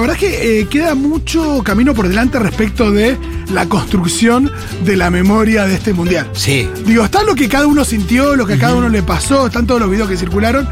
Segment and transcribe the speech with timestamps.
[0.00, 3.16] la verdad es que eh, queda mucho camino por delante respecto de
[3.52, 4.50] la construcción
[4.84, 6.28] de la memoria de este mundial.
[6.32, 6.68] Sí.
[6.86, 9.66] Digo, está lo que cada uno sintió, lo que a cada uno le pasó, están
[9.66, 10.68] todos los videos que circularon,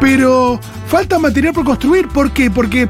[0.00, 2.08] pero falta material por construir.
[2.08, 2.50] ¿Por qué?
[2.50, 2.88] Porque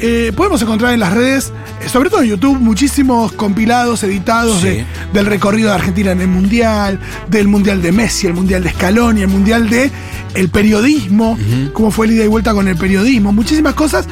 [0.00, 1.52] eh, podemos encontrar en las redes,
[1.84, 4.66] eh, sobre todo en YouTube, muchísimos compilados, editados Sí.
[4.68, 6.98] de- del recorrido de Argentina en el Mundial,
[7.28, 9.90] del Mundial de Messi, el Mundial de Scaloni, el Mundial de
[10.34, 11.38] el periodismo,
[11.74, 14.06] cómo fue el ida y vuelta con el periodismo, muchísimas cosas.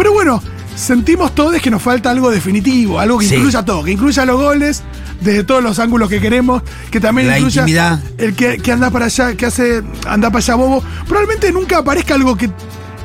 [0.00, 0.42] Pero bueno,
[0.76, 3.34] sentimos todos que nos falta algo definitivo, algo que Sí.
[3.34, 4.82] incluya todo, que incluya los goles
[5.20, 8.00] desde todos los ángulos que queremos, que también La incluya intimidad.
[8.16, 10.82] el que, que anda para allá, que hace anda para allá bobo.
[11.06, 12.48] Probablemente nunca aparezca algo que,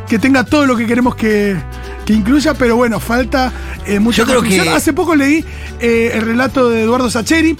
[0.07, 1.57] que tenga todo lo que queremos que,
[2.05, 3.51] que incluya, pero bueno, falta
[3.85, 5.43] eh, mucha Yo creo que- Hace poco leí
[5.81, 7.57] eh, el relato de Eduardo Sacheri,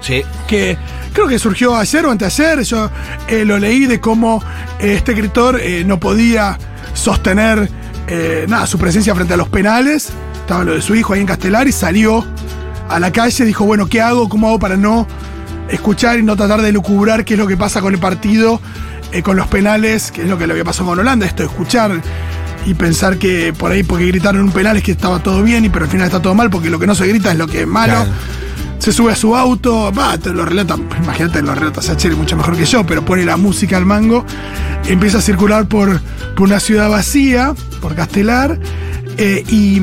[0.00, 0.22] Sí.
[0.46, 0.78] que
[1.12, 2.62] creo que surgió ayer o anteayer.
[2.62, 2.90] Yo
[3.28, 4.42] eh, lo leí de cómo
[4.78, 6.56] este escritor eh, no podía
[6.94, 7.68] sostener
[8.08, 10.10] eh, nada, su presencia frente a los penales.
[10.40, 12.24] Estaba lo de su hijo ahí en Castelar y salió
[12.88, 13.44] a la calle.
[13.44, 14.28] Dijo, bueno, ¿qué hago?
[14.28, 15.06] ¿Cómo hago para no
[15.68, 18.60] escuchar y no tratar de lucubrar qué es lo que pasa con el partido,
[19.12, 21.26] eh, con los penales, que es lo que le había pasado con Holanda?
[21.26, 22.00] Esto escuchar
[22.64, 25.68] y pensar que por ahí porque gritaron un penal es que estaba todo bien y
[25.68, 27.62] pero al final está todo mal porque lo que no se grita es lo que
[27.62, 28.06] es malo.
[28.78, 32.56] Se sube a su auto, va, te lo relata, imagínate, lo relata Sacheri mucho mejor
[32.56, 34.24] que yo, pero pone la música al mango,
[34.86, 36.00] empieza a circular por,
[36.36, 38.58] por una ciudad vacía, por Castelar,
[39.16, 39.82] eh, y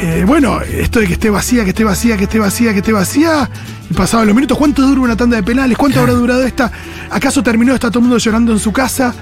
[0.00, 2.92] eh, bueno, esto de que esté vacía, que esté vacía, que esté vacía, que esté
[2.92, 3.50] vacía,
[3.90, 5.76] y pasaban los minutos, ¿cuánto dura una tanda de penales?
[5.76, 6.70] ¿Cuánto habrá durado esta?
[7.10, 7.74] ¿Acaso terminó?
[7.74, 9.12] Está todo el mundo llorando en su casa.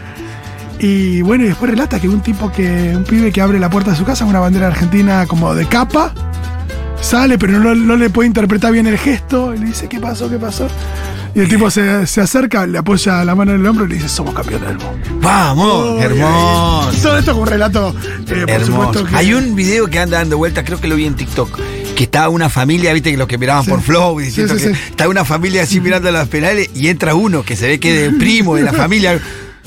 [0.79, 3.91] Y bueno, y después relata que un tipo que, un pibe que abre la puerta
[3.91, 6.13] de su casa, una bandera argentina como de capa,
[7.01, 10.29] sale, pero no, no le puede interpretar bien el gesto, y le dice, ¿qué pasó?
[10.31, 10.69] ¿Qué pasó?
[11.35, 13.95] Y el tipo se, se acerca, le apoya la mano en el hombro y le
[13.97, 15.09] dice, somos campeones del mundo.
[15.21, 16.91] Vamos, Oh, hermoso.
[16.93, 18.67] y Todo esto con un relato, eh, por Hermoso.
[18.67, 19.05] supuesto.
[19.07, 21.61] Que, Hay un video que anda dando vueltas, creo que lo vi en TikTok,
[21.95, 23.71] que está una familia, viste, que los que miraban Sí.
[23.71, 27.15] por Flow, diciendo Sí, sí, que está una familia así mirando las penales y entra
[27.15, 29.21] uno que se ve que es de primo de la familia.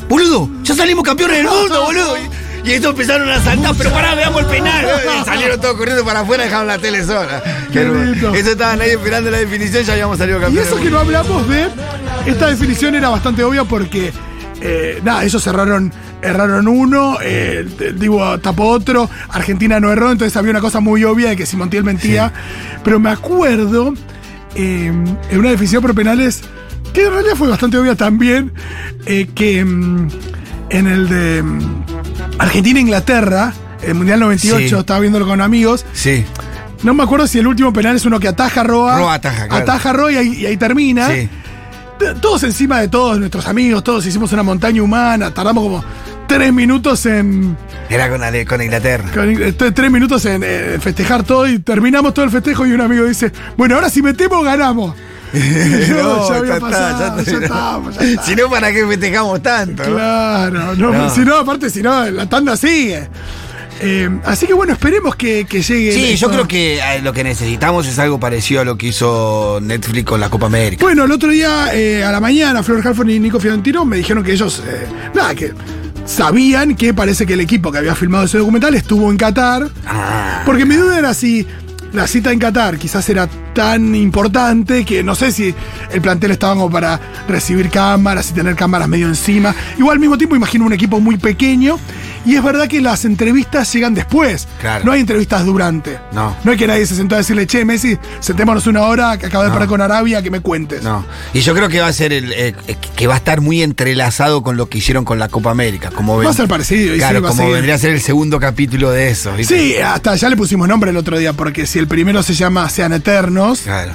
[0.09, 2.15] Boludo, ya salimos campeones del mundo, boludo.
[2.63, 4.85] Y, y estos empezaron a saltar, pero pará, veamos el penal.
[5.21, 7.41] Y salieron todos corriendo para afuera y dejaron la tele sola.
[7.71, 8.33] Qué lindo.
[8.33, 10.67] Eso estaban ahí esperando la definición, ya habíamos salido Y campeones.
[10.67, 11.67] eso del que no hablamos de.
[12.25, 14.11] Esta definición era bastante obvia porque.
[14.61, 20.37] eh, nada, ellos erraron, erraron uno, eh, el Divo tapó otro, Argentina no erró, entonces
[20.37, 22.31] había una cosa muy obvia de que si Montiel mentía.
[22.83, 23.93] Pero me acuerdo
[24.55, 24.85] eh,
[25.31, 26.41] en una definición por penales,
[26.93, 28.51] que en realidad fue bastante obvia también,
[29.07, 30.07] eh, que mm,
[30.69, 31.81] en el de mm,
[32.41, 34.75] Argentina-Inglaterra, el Mundial 98, Sí.
[34.75, 36.25] estaba viéndolo con amigos, Sí,
[36.83, 38.97] no me acuerdo si el último penal es uno que ataja Roa.
[38.97, 39.63] Roa ataja, claro.
[39.63, 41.07] Ataja Roa y ahí, y ahí termina.
[41.09, 41.29] sí.
[42.19, 45.31] Todos encima de todos, nuestros amigos, todos hicimos una montaña humana.
[45.31, 45.83] Tardamos como
[46.27, 47.55] tres minutos en.
[47.91, 49.05] Era con, con Inglaterra.
[49.13, 52.81] con- eh, tres minutos en eh, festejar todo y terminamos todo el festejo y un
[52.81, 54.95] amigo dice, bueno, ahora si metemos ganamos.
[55.89, 57.95] No, ya había pasado, ya estábamos.
[58.25, 59.83] Si no, ¿para qué festejamos tanto?
[59.83, 61.09] Claro, no, No.
[61.09, 63.07] si no, aparte, si no, la tanda sigue.
[63.83, 65.91] Eh, así que bueno, esperemos que, que llegue.
[65.91, 66.27] Sí, esto.
[66.27, 70.05] yo creo que eh, lo que necesitamos es algo parecido a lo que hizo Netflix
[70.05, 70.83] con la Copa América.
[70.85, 74.23] Bueno, el otro día eh, a la mañana, Flor Halfon y Nico Fiorentino me dijeron
[74.23, 75.53] que ellos, eh, nada, que
[76.05, 79.67] sabían que parece que el equipo que había filmado ese documental estuvo en Qatar.
[79.87, 81.47] Ah, Porque mi duda era si
[81.93, 85.53] la cita en Qatar quizás era tan importante que no sé si
[85.91, 89.53] el plantel estaba como para recibir cámaras y tener cámaras medio encima.
[89.77, 91.77] Igual al mismo tiempo imagino un equipo muy pequeño
[92.25, 94.47] y es verdad que las entrevistas llegan después.
[94.59, 94.85] Claro.
[94.85, 95.99] No hay entrevistas durante.
[96.11, 96.35] No.
[96.43, 99.43] No hay que nadie se sentó a decirle, che, Messi, sentémonos una hora que acabo
[99.43, 99.53] de No.
[99.55, 100.83] parar con Arabia, que me cuentes.
[100.83, 101.05] no.
[101.33, 103.61] Y yo creo que va a ser el, eh, eh, que va a estar muy
[103.63, 105.89] entrelazado con lo que hicieron con la Copa América.
[105.91, 106.95] Como Va a ser parecido.
[106.95, 109.33] Claro, sí, va a como vendría a ser el segundo capítulo de eso.
[109.35, 109.57] ¿viste?
[109.57, 112.69] Sí, hasta ya le pusimos nombre el otro día, porque si el primero se llama
[112.69, 112.91] Sean
[113.63, 113.91] Claro.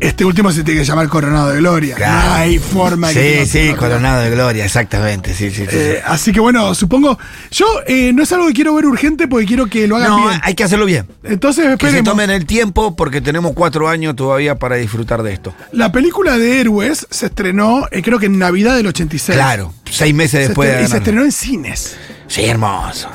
[0.00, 1.96] este último se tiene que llamar Coronado de Gloria.
[1.96, 2.28] Claro.
[2.28, 5.32] No hay forma que Sí, no sí, se- coronado de gloria, exactamente.
[5.34, 5.76] Sí, sí, sí.
[5.76, 7.18] Eh, así que bueno, supongo.
[7.50, 10.28] Yo eh, no es algo que quiero ver urgente porque quiero que lo hagan no,
[10.28, 10.40] bien.
[10.42, 11.06] hay que hacerlo bien.
[11.24, 12.04] Entonces Que se esperemos.
[12.04, 15.54] tomen el tiempo porque tenemos cuatro años todavía para disfrutar de esto.
[15.72, 19.36] La película de Héroes se estrenó, eh, creo que en Navidad del 86.
[19.36, 21.96] Claro, seis meses Se después de y se estrenó en cines.
[22.28, 23.08] Sí, hermoso.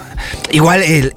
[0.51, 1.13] Igual el,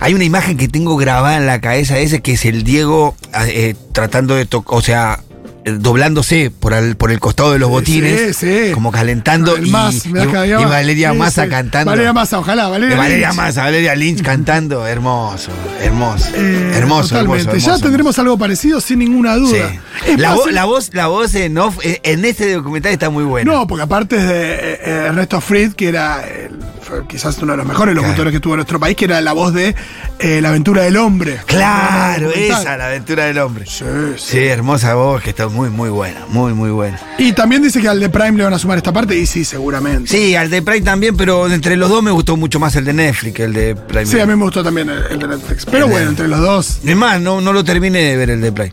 [0.00, 3.16] hay una imagen que tengo grabada en la cabeza ese que es el Diego
[3.46, 5.20] eh, tratando de tocar, o sea,
[5.64, 8.72] eh, doblándose por el, por el costado de los botines, Sí, sí.
[8.72, 10.68] como calentando El y, da y- y más.
[10.70, 11.90] Valeria Massa cantando.
[11.90, 13.36] Valeria Massa, ojalá, Valeria Valeria Lynch.
[13.36, 15.50] Massa, Valeria Lynch cantando, hermoso,
[15.82, 19.72] hermoso, Eh, hermoso, hermoso, Ya tendremos algo parecido sin ninguna duda.
[20.18, 23.50] La, más, vo- la voz, la voz en off, en este documental está muy buena.
[23.50, 24.74] No, porque aparte es de
[25.06, 26.50] Ernesto Fried, que era el
[26.86, 29.52] fue quizás uno de los mejores locutores que tuvo nuestro país, que era la voz
[29.52, 29.74] de
[30.18, 31.38] eh, La aventura del hombre.
[31.46, 33.64] Claro, esa, la aventura del hombre.
[33.66, 33.84] Sí,
[34.16, 34.36] sí.
[34.36, 36.98] Sí, hermosa voz, que está muy, muy buena, muy, muy buena.
[37.18, 39.44] Y también dice que al de Prime le van a sumar esta parte, y sí,
[39.44, 40.08] seguramente.
[40.10, 42.92] Sí, al de Prime también, pero entre los dos me gustó mucho más el de
[42.92, 44.06] Netflix que el de Prime.
[44.06, 45.64] Sí, a mí me gustó también el, el de Netflix.
[45.66, 46.78] Pero El de- bueno, entre los dos.
[46.84, 48.72] Es más, no, no lo terminé de ver el de Play.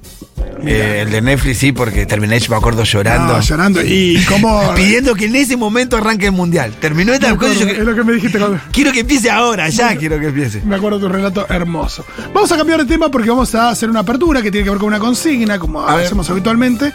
[0.65, 3.33] Eh, el de Netflix sí, porque terminé, yo me acuerdo llorando.
[3.33, 3.81] No, llorando.
[3.83, 4.73] Y cómo.
[4.75, 6.73] Pidiendo que en ese momento arranque el mundial.
[6.79, 8.59] Terminó esta cosa yo es lo que me dijiste cuando.
[8.71, 10.61] quiero que empiece ahora, ya quiero que empiece.
[10.65, 12.05] Me acuerdo de tu relato hermoso.
[12.33, 14.79] Vamos a cambiar de tema porque vamos a hacer una apertura que tiene que ver
[14.79, 16.05] con una consigna, como A ver.
[16.05, 16.93] hacemos habitualmente.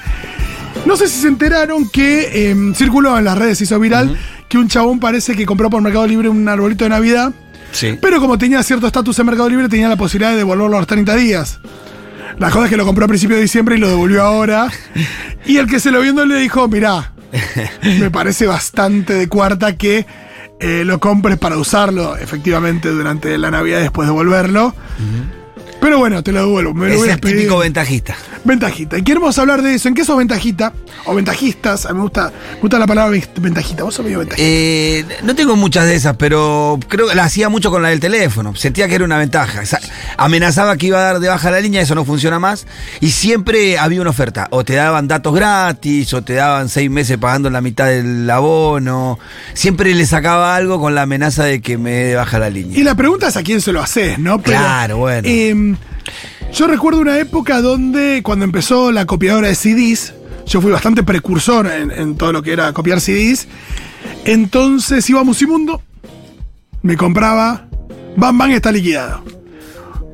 [0.87, 4.17] No sé si se enteraron que eh, circuló en las redes, hizo viral,
[4.49, 7.33] que un chabón parece que compró por Mercado Libre un arbolito de Navidad,
[7.73, 7.99] Sí.
[8.01, 10.87] pero como tenía cierto estatus en Mercado Libre, tenía la posibilidad de devolverlo a los
[10.87, 11.59] 30 días.
[12.39, 14.69] La cosa es que lo compró a principios de diciembre y lo devolvió ahora.
[15.45, 17.13] Y el que se lo viendo le dijo, mirá,
[17.83, 20.07] me parece bastante de cuarta que
[20.61, 24.75] eh, lo compres para usarlo efectivamente durante la Navidad y después devolverlo.
[25.81, 26.75] Pero bueno, te lo devuelvo.
[26.75, 27.37] Me lo Es voy a pedir.
[27.37, 28.17] típico ventajista.
[28.45, 28.99] Ventajita.
[28.99, 29.89] Y queremos hablar de eso.
[29.89, 30.73] ¿En qué sos ventajita?
[31.07, 31.87] O ventajistas.
[31.87, 33.85] A mí me gusta, me gusta la palabra ventajita.
[33.85, 34.43] Vos sos medio ventajita.
[34.45, 38.01] Eh, no tengo muchas de esas, pero creo que la hacía mucho con la del
[38.01, 38.55] teléfono.
[38.57, 39.63] Sentía que era una ventaja.
[40.17, 42.67] Amenazaba que iba a dar de baja la línea, eso no funciona más.
[43.01, 44.49] Y siempre había una oferta.
[44.51, 49.19] O te daban datos gratis, o te daban seis meses pagando la mitad del abono.
[49.55, 52.79] Siempre le sacaba algo con la amenaza de que me dé de baja la línea.
[52.79, 54.41] Y la pregunta es a quién se lo haces, ¿no?
[54.43, 55.29] Claro, bueno.
[55.29, 55.68] em,
[56.53, 60.15] yo recuerdo una época donde, cuando empezó la copiadora de CDs,
[60.47, 63.49] yo fui bastante precursor en, todo lo que era copiar CDs.
[64.25, 65.83] Entonces iba a Musimundo,
[66.83, 67.69] me compraba,
[68.17, 69.23] Bam Bam está liquidado.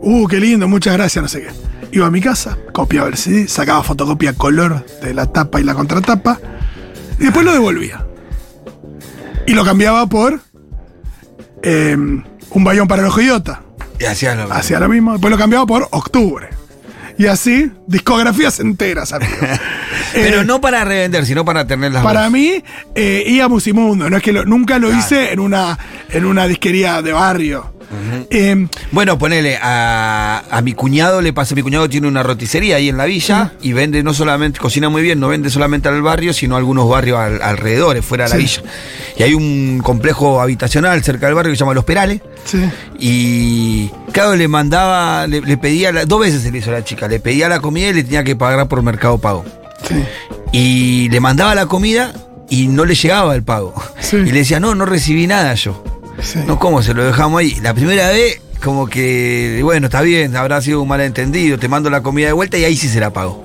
[0.01, 1.49] Uh, qué lindo, muchas gracias, no sé qué.
[1.97, 5.75] Iba a mi casa, copiaba el CD, sacaba fotocopia color de la tapa y la
[5.75, 6.41] contratapa,
[7.19, 8.05] y después lo devolvía.
[9.47, 10.41] Y lo cambiaba por
[11.63, 13.64] em, un bayón para el ojo idiota.
[13.99, 14.55] Y hacía lo mismo.
[14.55, 15.13] Hacía lo mismo.
[15.13, 16.49] Después lo cambiaba por octubre.
[17.17, 19.33] Y así, discografías enteras, amigo.
[20.13, 22.63] Pero Eh, no para revender, sino para tener las Para mí,
[22.95, 24.11] eh, Musimundo.
[24.11, 25.01] No es que lo- nunca lo Claro.
[25.01, 25.79] hice en una,
[26.11, 27.73] en una disquería de barrio.
[28.31, 32.89] Eh, Bueno, ponele, a, a mi cuñado le pasa, mi cuñado tiene una roticería ahí
[32.89, 36.33] en la villa y vende no solamente, cocina muy bien, no vende solamente al barrio,
[36.33, 38.63] sino a algunos barrios al- alrededores, fuera de la villa.
[39.17, 42.21] Y hay un complejo habitacional cerca del barrio que se llama Los Perales.
[42.45, 42.59] sí.
[42.99, 46.85] Y claro, le mandaba, le, le pedía, la- dos veces se le hizo a la
[46.85, 49.45] chica, le pedía la comida y le tenía que pagar por Mercado Pago.
[49.89, 49.95] Sí.
[50.53, 52.13] Y le mandaba la comida
[52.49, 53.75] y no le llegaba el pago.
[54.01, 54.17] Sí.
[54.17, 55.83] Y le decía, no, no recibí nada yo.
[56.21, 56.41] Sí.
[56.47, 56.83] No, ¿cómo?
[56.83, 57.57] Se lo dejamos ahí.
[57.63, 62.03] La primera vez, como que, bueno, está bien, habrá sido un malentendido, te mando la
[62.03, 63.45] comida de vuelta y ahí sí se la pago.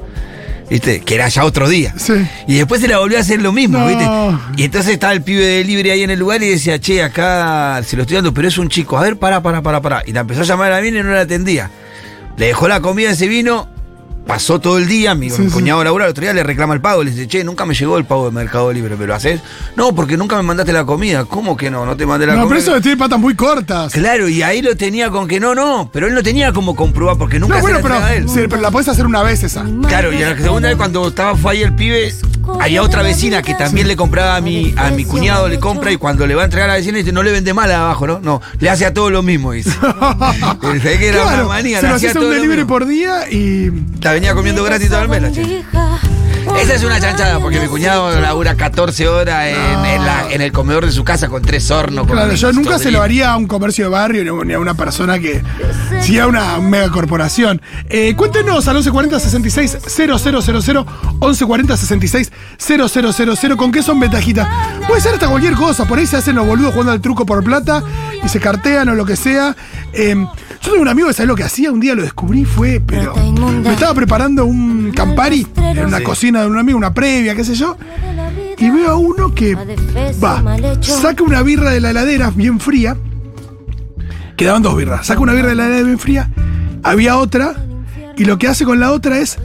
[0.70, 1.00] ¿Viste?
[1.00, 1.96] Que era ya otro día.
[1.98, 2.14] Sí.
[2.48, 3.88] Y después se la volvió a hacer lo mismo, No.
[3.88, 4.06] ¿viste?
[4.58, 7.82] Y entonces estaba el pibe de libre ahí en el lugar y decía, che, acá
[7.84, 8.96] se lo estoy dando, pero es un chico.
[8.96, 10.04] A ver, pará, pará, pará, pará.
[10.06, 11.72] Y la empezó a llamar a la mina y no la atendía.
[12.38, 13.68] Le dejó la comida, se vino,
[14.30, 15.54] pasó todo el día, mi, Sí, mi sí.
[15.54, 17.98] cuñado laburar, el otro día le reclama el pago, le dice, che, nunca me llegó
[17.98, 19.42] el pago de Mercado Libre, ¿me lo haces?
[19.76, 21.26] No, porque nunca me mandaste la comida.
[21.26, 21.84] ¿Cómo que no?
[21.84, 22.60] No te mandé la No, comida.
[22.64, 23.92] pero eso tiene patas muy cortas.
[23.92, 27.18] Claro, y ahí lo tenía con que no, no, pero él no tenía como comprobar
[27.18, 28.30] porque nunca No, se bueno, pero, a él.
[28.30, 29.66] sí, pero la podés hacer una vez esa.
[29.88, 32.14] Claro, y a la segunda vez cuando estaba fue ahí el pibe,
[32.60, 35.98] había otra vecina que también le compraba a mi, a mi cuñado, le compra y
[35.98, 38.20] cuando le va a entregar a la vecina dice, no le vende mal abajo, ¿no?
[38.20, 39.72] No, le hace a todo lo mismo, dice.
[41.00, 43.72] Que era Claro, una manía, se lo hacía un delivery por día y.
[44.20, 45.64] venía comiendo gratis toda el che.
[46.62, 50.52] Esa es una chanchada, porque mi cuñado labura 14 horas en, en la- en el
[50.52, 52.06] comedor de su casa con tres hornos.
[52.06, 54.74] con Claro, yo nunca se lo haría a un comercio de barrio ni a- una
[54.74, 55.42] persona que.
[56.02, 57.62] Si a una mega corporación.
[57.90, 64.48] Eh, cuéntenos al 1140 66 000 1140 66 000 con qué son ventajitas.
[64.88, 67.44] Puede ser hasta cualquier cosa, por ahí se hacen los boludos jugando al truco por
[67.44, 67.84] plata
[68.24, 69.56] y se cartean o lo que sea.
[69.94, 70.16] Eh,
[70.62, 73.14] yo tengo un amigo que sabe lo que hacía, un día lo descubrí, fue, pero.
[73.16, 76.04] Me estaba preparando un Campari en una Sí.
[76.30, 77.76] Cocina de un amigo, una previa, qué sé yo.
[78.58, 79.56] Y veo a uno que
[80.24, 80.44] va,
[80.82, 82.96] saca una birra de la heladera bien fría.
[84.36, 85.08] Quedaban dos birras.
[85.08, 86.30] Saca una birra de la heladera bien fría.
[86.84, 87.56] Había otra.
[88.18, 89.40] Y lo que hace con la otra es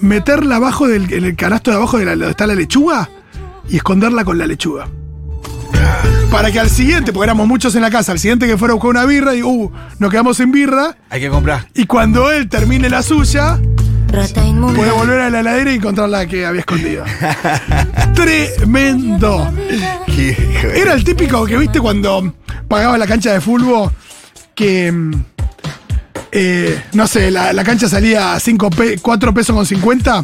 [0.00, 3.08] meterla abajo del en el canasto de abajo de la, donde está la lechuga
[3.68, 4.88] y esconderla con la lechuga.
[6.30, 8.74] Para que al siguiente, porque éramos muchos en la casa, al siguiente que fuera a
[8.74, 10.96] buscar una birra y uh, nos quedamos sin birra.
[11.08, 11.68] Hay que comprar.
[11.72, 13.58] Y cuando él termine la suya,
[14.74, 17.04] puede volver a la heladera y encontrar la que había escondido.
[18.14, 19.52] Tremendo.
[20.74, 22.32] Era el típico que viste cuando
[22.68, 23.90] pagaba la cancha de fútbol
[24.54, 24.90] que.
[24.90, 25.12] mm,
[26.32, 30.22] eh, no sé, la, la cancha salía a 5 pe 4 pesos con 50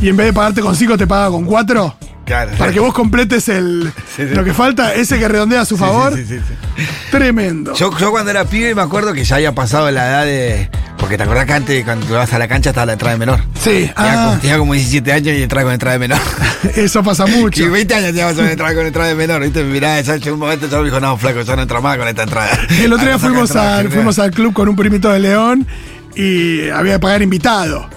[0.00, 1.96] y en vez de pagarte con 5 te pagaba con 4.
[2.30, 2.52] Claro.
[2.56, 4.34] Para que vos completes el, Sí, sí.
[4.34, 6.14] lo que falta, ese que redondea a su favor.
[6.14, 6.84] sí, sí, sí, sí.
[7.10, 7.74] Tremendo.
[7.74, 10.70] Yo, yo cuando era pibe me acuerdo que ya había pasado la edad de.
[10.96, 13.40] Porque te acordás que antes cuando vas a la cancha estaba la entrada de menor.
[13.58, 16.18] sí, Tenía, ah, como, tenía como 17 años y entraba con entrada de menor.
[16.76, 17.64] eso pasa mucho.
[17.64, 19.42] Y 20 años teníamos con entrada con entrada de menor.
[19.42, 19.98] ¿Viste?
[19.98, 22.22] Esa en un momento yo me dijo, no, flaco, yo no entro más con esta
[22.22, 22.50] entrada.
[22.80, 25.66] El otro día Ah, fuimos entrada, al, fuimos al club con un primito de León
[26.14, 27.88] y había que pagar invitado.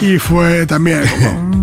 [0.00, 1.53] Y fue también como.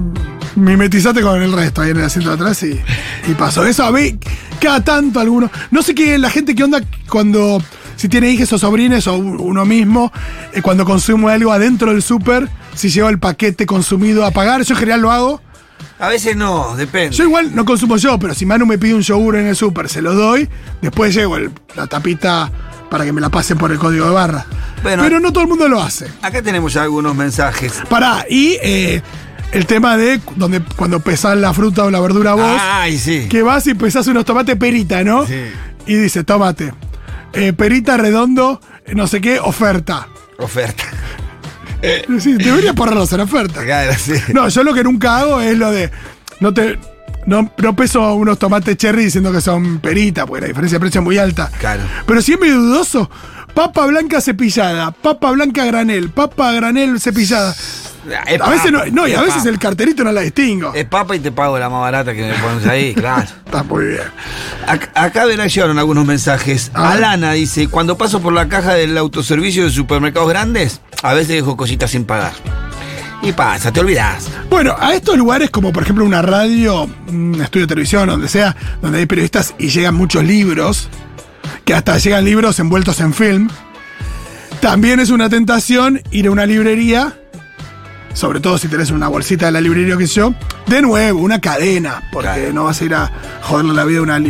[0.55, 2.79] Mimetizate con el resto ahí en el asiento de atrás y,
[3.27, 3.65] y pasó.
[3.65, 4.15] Eso a ver,
[4.59, 5.49] cada tanto algunos.
[5.71, 7.61] No sé qué la gente qué onda cuando.
[7.95, 10.11] Si tiene hijos o sobrines o uno mismo,
[10.53, 14.63] eh, cuando consume algo adentro del súper, si lleva el paquete consumido a pagar.
[14.63, 15.41] Yo en general lo hago.
[15.99, 17.15] A veces no, depende.
[17.15, 19.87] Yo igual no consumo yo, pero si Manu me pide un yogur en el súper,
[19.87, 20.49] se lo doy,
[20.81, 22.51] después llevo el- la tapita
[22.89, 24.45] para que me la pasen por el código de barra.
[24.81, 25.03] Bueno.
[25.03, 26.07] pero no todo el mundo lo hace.
[26.23, 27.83] Acá tenemos ya algunos mensajes.
[27.87, 29.03] Pará, y eh,
[29.51, 33.27] el tema de donde cuando pesás la fruta o la verdura vos, Ay, sí.
[33.29, 35.25] que vas y pesás unos tomates perita, ¿no?
[35.25, 35.41] Sí.
[35.87, 36.73] Y dice, tomate,
[37.33, 40.07] eh, perita redondo, eh, no sé qué, oferta.
[40.37, 40.83] Oferta.
[42.19, 43.63] Sí, debería ponerlos en oferta.
[43.63, 44.13] Claro, sí.
[44.35, 45.89] No, yo lo que nunca hago es lo de.
[46.39, 46.77] No te.
[47.25, 51.01] No, no peso unos tomates cherry diciendo que son perita, porque la diferencia de precio
[51.01, 51.49] es muy alta.
[51.59, 51.81] Claro.
[52.05, 53.09] Pero si es medio dudoso,
[53.55, 57.55] papa blanca cepillada, papa blanca granel, papa granel cepillada.
[58.41, 60.73] A veces no, y a es veces el carterito no la distingo.
[60.73, 63.27] Es papa y te pago la más barata que me pones ahí, claro.
[63.45, 64.01] Está muy bien.
[64.67, 66.71] Ac- Acá verá llegaron algunos mensajes.
[66.73, 71.55] Alana dice, cuando paso por la caja del autoservicio de supermercados grandes, a veces dejo
[71.55, 72.33] cositas sin pagar.
[73.23, 74.27] Y pasa, te olvidas.
[74.49, 78.55] Bueno, a estos lugares como por ejemplo una radio, un estudio de televisión, donde sea,
[78.81, 80.89] donde hay periodistas y llegan muchos libros,
[81.63, 83.49] que hasta llegan libros envueltos en film,
[84.59, 87.15] también es una tentación ir a una librería,
[88.13, 90.33] sobre todo si tenés una bolsita de la librería sé yo,
[90.67, 92.53] de nuevo, una cadena, porque Claro.
[92.53, 94.21] no vas a ir a joderle la vida a una.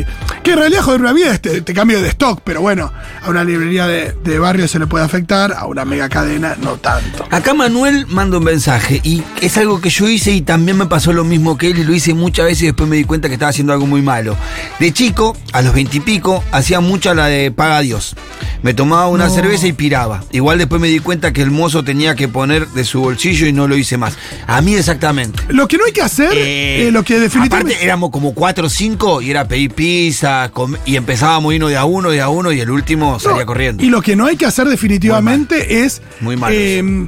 [0.43, 2.91] Que en realidad joder la vida es te, te cambio de stock, pero bueno,
[3.23, 6.77] a una librería de, de barrio se le puede afectar, a una mega cadena no
[6.77, 7.25] tanto.
[7.29, 11.13] Acá Manuel manda un mensaje y es algo que yo hice y también me pasó
[11.13, 13.35] lo mismo que él y lo hice muchas veces y después me di cuenta que
[13.35, 14.35] estaba haciendo algo muy malo.
[14.79, 18.15] De chico, a los veintipico, hacía mucha la de paga a Dios.
[18.63, 19.33] Me tomaba una No.
[19.33, 20.23] cerveza y piraba.
[20.31, 23.53] Igual después me di cuenta que el mozo tenía que poner de su bolsillo y
[23.53, 24.13] no lo hice más.
[24.47, 25.43] A mí exactamente.
[25.49, 27.73] Lo que no hay que hacer, Eh, eh, lo que definitivamente...
[27.73, 30.51] Aparte éramos como cuatro o cinco y era pedir pizza
[30.85, 33.83] y empezábamos irnos de a uno, de a uno y el último salía No, corriendo.
[33.83, 36.01] Y lo que no hay que hacer definitivamente es.
[36.19, 37.07] Muy mal eh,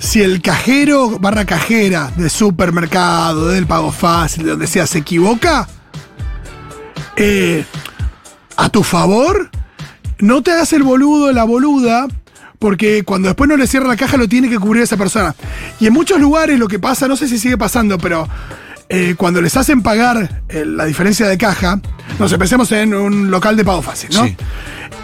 [0.00, 5.68] si el cajero barra cajera de supermercado, del pago fácil, de donde sea, se equivoca,
[7.16, 7.64] eh,
[8.56, 9.50] a tu favor,
[10.18, 12.08] no te hagas el boludo, la boluda,
[12.60, 15.34] porque cuando después no le cierra la caja lo tiene que cubrir esa persona.
[15.80, 18.28] Y en muchos lugares lo que pasa, no sé si sigue pasando, pero
[18.90, 21.80] eh, cuando les hacen pagar eh, la diferencia de caja,
[22.18, 24.26] nos empecemos en un local de pago fácil, ¿no?
[24.26, 24.36] Sí.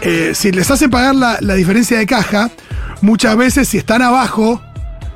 [0.01, 2.51] Eh, si les hacen pagar la, la diferencia de caja,
[3.01, 4.61] muchas veces si están abajo,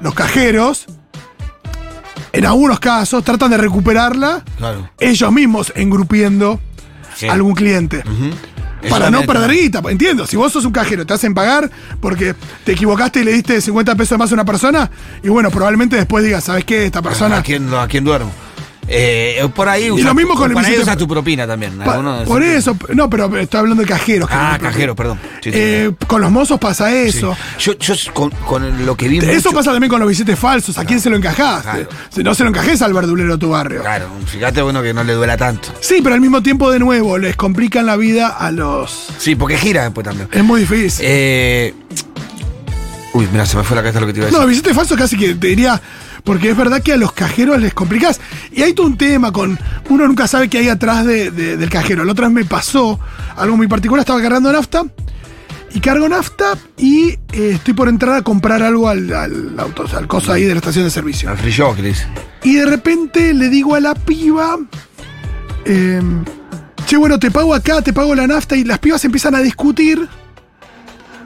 [0.01, 0.87] los cajeros,
[2.33, 4.89] en algunos casos tratan de recuperarla Claro.
[4.99, 6.59] ellos mismos engrupiendo
[7.15, 7.27] Sí.
[7.27, 7.99] a algún cliente.
[7.99, 8.41] Eso
[8.89, 10.25] Para no perder guita, entiendo.
[10.27, 11.69] Si vos sos un cajero, te hacen pagar
[11.99, 14.89] porque te equivocaste y le diste 50 pesos más a una persona,
[15.23, 16.85] y bueno, probablemente después digas, ¿sabes qué?
[16.85, 17.37] Esta persona.
[17.37, 18.31] ¿A quién, a quién duermo?
[18.93, 21.77] Eh, por ahí usa, lo mismo con el ahí tu propina también.
[21.77, 24.29] Pa- algunos- por eso, no, pero estoy hablando de cajeros.
[24.31, 25.19] Ah, no- cajero, perdón.
[25.41, 27.35] Sí, sí, Eh, con los mozos pasa eso.
[27.59, 30.77] Yo, yo con, con lo que vi Eso mucho- pasa también con los billetes falsos.
[30.77, 31.61] ¿A quién se lo encajás?
[31.63, 31.87] Claro.
[32.23, 33.81] No se lo encajés al verdulero de tu barrio.
[33.81, 35.69] Claro, fíjate bueno que no le duela tanto.
[35.79, 39.07] Sí, pero al mismo tiempo, de nuevo, les complican la vida a los.
[39.17, 40.27] Sí, porque gira después también.
[40.31, 41.05] Es muy difícil.
[41.07, 41.73] Eh,
[43.13, 44.41] uy, mira, se me fue la cabeza lo que te iba a decir.
[44.41, 45.81] No, billetes falsos casi que te diría.
[46.23, 48.19] Porque es verdad que a los cajeros les complicás.
[48.51, 49.57] Y hay todo un tema con.
[49.89, 52.03] Uno nunca sabe qué hay atrás de- de- del cajero.
[52.05, 52.99] La otra vez me pasó
[53.35, 54.01] algo muy particular.
[54.01, 54.83] Estaba cargando nafta.
[55.73, 60.05] Y cargo nafta y eh, estoy por entrar a comprar algo al, al auto, al
[60.05, 61.29] coso ahí de la estación de servicio.
[61.29, 62.05] Al free shop, dice.
[62.43, 64.57] Y de repente le digo a la piba,
[65.63, 66.01] eh,
[66.85, 70.07] che, bueno, te pago acá, te pago la nafta, y las pibas empiezan a discutir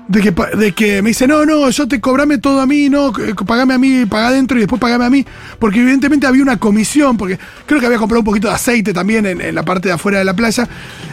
[0.08, 3.10] de que, de que me dice, no, no, yo te cobrame todo a mí, no,
[3.20, 5.26] eh, pagame a mí, paga adentro y después pagame a mí,
[5.60, 9.26] porque evidentemente había una comisión, porque creo que había comprado un poquito de aceite también
[9.26, 10.68] en, en la parte de afuera de la playa,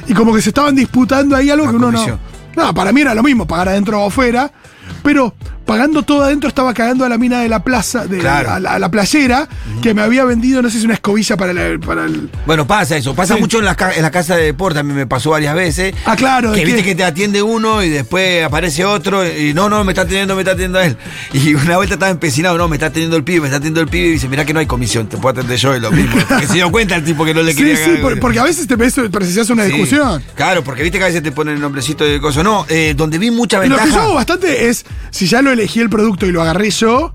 [0.06, 2.18] y como que se estaban disputando ahí algo que uno comisión.
[2.18, 2.32] no...
[2.54, 4.50] No, para mí era lo mismo, pagar adentro o afuera,
[5.02, 5.34] pero
[5.64, 8.50] pagando todo adentro, estaba cagando a la mina de la plaza, de Claro.
[8.50, 9.48] a, la, a la playera,
[9.80, 12.30] que me había vendido, no sé si una escobilla para, la- para el.
[12.46, 13.14] Bueno, pasa eso.
[13.14, 13.40] Pasa Sí.
[13.40, 14.78] mucho en la, ca- en la casa de deporte.
[14.80, 15.94] A mí me pasó varias veces.
[16.04, 19.68] Ah, claro, Que viste que- que te atiende uno y después aparece otro y no,
[19.68, 20.96] no, me está atendiendo, me está atendiendo a él.
[21.32, 23.88] Y una vuelta estaba empecinado, no, me está atendiendo el pibe, me está atendiendo el
[23.88, 26.16] pibe y dice, mirá que no hay comisión, te puedo atender yo, es lo mismo.
[26.40, 28.44] Que se dio cuenta el tipo que no le Sí, quería sí, por- porque a
[28.44, 29.72] veces te precisas una Sí.
[29.72, 30.22] discusión.
[30.34, 32.42] Claro, porque viste que a veces te ponen el nombrecito de coso.
[32.42, 34.02] No, eh, donde vi mucha Lo que yo ventaja.
[34.04, 37.14] hago bastante es, si ya lo elegí el producto y lo agarré yo,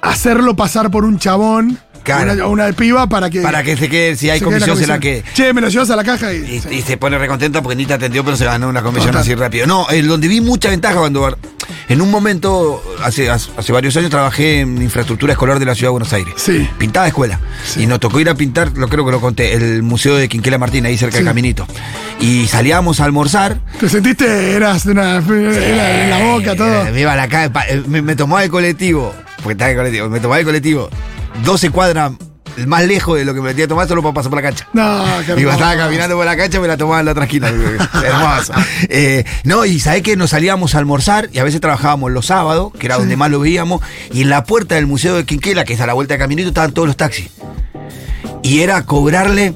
[0.00, 2.32] hacerlo pasar por un chabón Claro.
[2.32, 3.40] una, una piba para que.
[3.40, 5.24] Para que se quede, si hay se comisión, se la quede.
[5.34, 6.36] Che, me lo llevas a la caja y.
[6.38, 6.68] Y, sí.
[6.70, 9.22] y se pone recontenta porque ni te atendió, pero se ganó una comisión Total.
[9.22, 9.66] así rápido.
[9.66, 11.36] No, eh, donde vi mucha ventaja cuando
[11.88, 15.92] en un momento, hace, hace varios años, trabajé en infraestructura escolar de la ciudad de
[15.92, 16.34] Buenos Aires.
[16.36, 16.68] Sí.
[16.78, 17.40] Pintaba escuela.
[17.76, 20.58] Y nos tocó ir a pintar, lo creo que lo conté, el museo de Quinquela
[20.58, 21.18] Martín, ahí cerca Sí.
[21.18, 21.66] del caminito.
[22.20, 23.58] Y salíamos a almorzar.
[23.80, 25.16] Te sentiste, eras de una.
[25.18, 26.86] En la boca, todo.
[26.86, 29.76] Eh, me iba a la calle, eh, me, me tomaba el colectivo, porque estaba en
[29.76, 30.88] el colectivo, me tomaba el colectivo
[31.42, 32.12] 12 cuadras
[32.66, 34.68] más lejos de lo que me metía a tomar solo para pasar por la cancha.
[34.72, 37.48] No, qué Y estaba caminando por la cancha, me la tomaba en la otra esquina.
[38.04, 38.52] Hermoso.
[38.88, 42.72] Eh, no, y sabés que nos salíamos a almorzar y a veces trabajábamos los sábados,
[42.78, 43.80] que era donde más lo veíamos,
[44.12, 46.48] y en la puerta del Museo de Quinquela, que es a la vuelta de caminito,
[46.48, 47.30] estaban todos los taxis.
[48.42, 49.54] Y era cobrarle,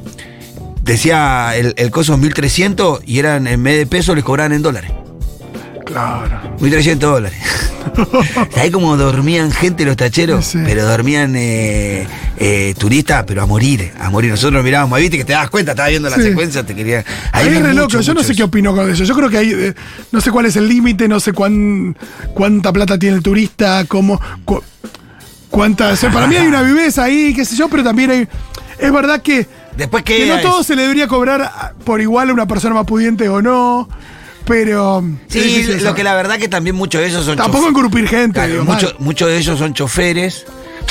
[0.82, 4.90] decía el, el coso 1300 y eran en vez de pesos, les cobraban en dólares.
[5.88, 6.57] Claro.
[6.61, 7.38] 1300 dólares.
[8.54, 10.45] ¿Sabés cómo dormían gente los tacheros?
[10.47, 10.59] Sí.
[10.64, 14.30] Pero dormían eh, eh, turistas, pero a morir, a morir.
[14.30, 16.23] Nosotros mirábamos, ahí, viste que te das cuenta, estabas viendo la Sí.
[16.23, 17.04] secuencia, te quería.
[17.33, 19.04] Ahí es re loco, yo no sé qué opino con eso.
[19.04, 19.75] Yo creo que hay, eh,
[20.12, 21.97] no sé cuál es el límite, no sé cuán,
[22.35, 24.62] cuánta plata tiene el turista, cómo, cu-
[25.50, 28.28] cuánta, o sea, para mí hay una viveza ahí, qué sé yo, pero también hay,
[28.78, 30.26] es verdad que, Después que que.
[30.26, 33.88] no todo se le debería cobrar por igual a una persona más pudiente o no,
[34.49, 35.05] pero...
[35.28, 38.64] Sí, lo que la verdad que también muchos de ellos son Tampoco engrupir gente, Claro,
[38.64, 40.47] digo, muchos de ellos son choferes.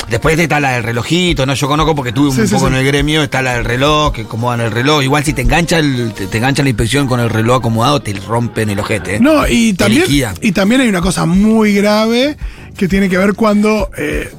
[0.08, 1.52] Después está la del relojito, ¿no?
[1.54, 2.72] Yo conozco porque tuve un sí, poco sí.
[2.72, 5.02] en el gremio, está la del reloj, que acomodan el reloj.
[5.02, 8.14] Igual si te engancha el, te, te engancha la inspección con el reloj acomodado, te
[8.14, 9.16] rompen el ojete.
[9.16, 9.20] ¿eh?
[9.20, 10.04] No, y también,
[10.40, 12.38] y también hay una cosa muy grave
[12.76, 14.32] que tiene que ver cuando eh,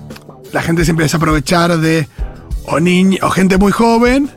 [0.54, 2.08] la gente se empieza a aprovechar de
[2.66, 4.32] o niños o gente muy joven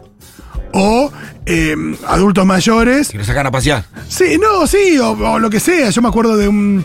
[0.73, 1.13] o
[1.47, 1.77] eh,
[2.07, 3.09] adultos mayores.
[3.09, 3.85] Si lo sacan a pasear.
[4.09, 5.91] Sí, no, sí, o, o lo que sea.
[5.91, 6.85] Yo me acuerdo de un,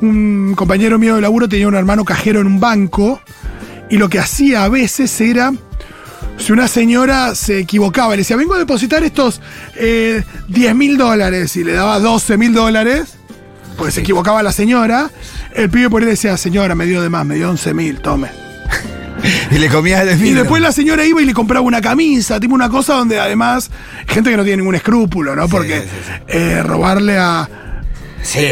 [0.00, 3.20] un compañero mío de laburo, tenía un hermano cajero en un banco,
[3.90, 5.52] y lo que hacía a veces era.
[6.36, 9.40] Si una señora se equivocaba, le decía, vengo a depositar estos
[9.74, 13.16] eh, 10 mil dólares y le daba 12 mil dólares,
[13.76, 15.10] pues se equivocaba la señora,
[15.54, 18.28] el pibe por ahí decía, señora, me dio de más, me dio 11 mil, tome.
[19.50, 22.54] Y le comías de Y después la señora iba y le compraba una camisa, tipo
[22.54, 23.70] una cosa donde además,
[24.06, 25.48] gente que no tiene ningún escrúpulo, ¿no?
[25.48, 26.12] Porque sí, sí.
[26.28, 27.48] eh, robarle a...
[28.22, 28.46] Sí,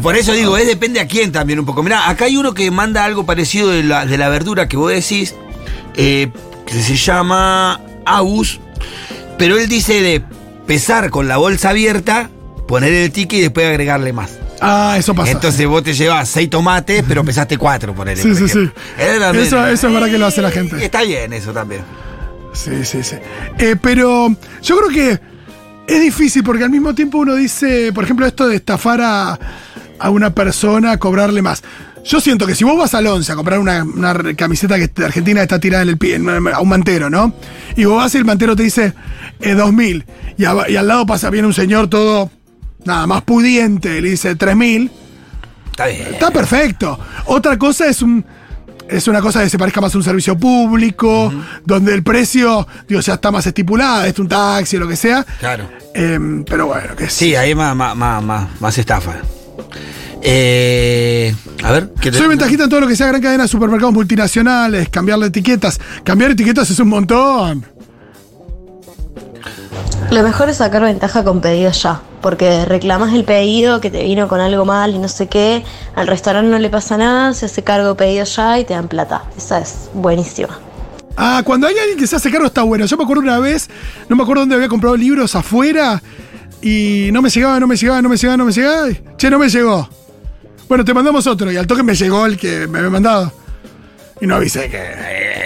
[0.00, 1.82] por eso digo, es depende a quién también un poco.
[1.82, 4.92] Mirá, acá hay uno que manda algo parecido de la, de la verdura que vos
[4.92, 5.34] decís,
[5.96, 6.30] eh,
[6.64, 8.60] que se llama Agus,
[9.36, 10.22] pero él dice de
[10.66, 12.30] pesar con la bolsa abierta,
[12.68, 14.30] poner el ticket y después agregarle más.
[14.60, 15.32] Ah, eso pasa.
[15.32, 18.20] Entonces vos te llevas seis tomates, pero pesaste cuatro, ponele.
[18.20, 18.72] Sí, por sí, ejemplo.
[19.32, 19.38] sí.
[19.38, 20.76] Eso- eso es verdad que lo hace la gente.
[20.80, 21.82] Y Está bien eso también.
[22.52, 23.16] Sí, sí, sí.
[23.58, 25.20] Eh, pero yo creo que
[25.86, 29.38] es difícil porque al mismo tiempo uno dice, por ejemplo, esto de estafar a,
[29.98, 31.62] a una persona, cobrarle más.
[32.04, 35.04] Yo siento que si vos vas al 11 a comprar una, una camiseta que de
[35.04, 36.16] Argentina está tirada en el pie,
[36.54, 37.34] a un mantero, ¿no?
[37.76, 38.94] Y vos vas y el mantero te dice
[39.40, 40.04] eh, 2000
[40.38, 42.30] y, a- y al lado pasa bien un señor todo,
[42.84, 44.90] nada más pudiente, le dice 3000.
[45.70, 46.08] Está bien.
[46.12, 46.98] Está perfecto.
[47.26, 48.24] Otra cosa es un.
[48.88, 51.30] Es una cosa que se parezca más a un servicio público,
[51.62, 55.26] donde el precio, digo, ya está más estipulado, es un taxi o lo que sea.
[55.40, 55.68] Claro.
[55.94, 57.26] Em, pero bueno, que sí.
[57.26, 59.16] Sí, ahí más, más, más, más, estafa.
[60.22, 63.92] Eh, a ver, ¿qué Soy ventajita en todo lo que sea gran cadena de supermercados
[63.92, 65.78] multinacionales, cambiarle etiquetas.
[66.02, 67.77] Cambiar etiquetas es un montón.
[70.10, 74.26] Lo mejor es sacar ventaja con pedidos ya, porque reclamas el pedido que te vino
[74.26, 77.62] con algo mal y no sé qué, al restaurante no le pasa nada, se hace
[77.62, 79.24] cargo pedido ya y te dan plata.
[79.36, 80.58] Esa es buenísima.
[81.16, 82.86] Ah, cuando hay alguien que se hace cargo está bueno.
[82.86, 83.68] Yo me acuerdo una vez,
[84.08, 86.00] no me acuerdo dónde había comprado libros afuera
[86.62, 88.88] y no me llegaba, no me llegaba, no me llegaba, no me llegaba.
[89.16, 89.88] Che, no me llegó.
[90.68, 93.32] Bueno, te mandamos otro y al toque me llegó el que me había mandado.
[94.20, 94.78] Y no avisé que...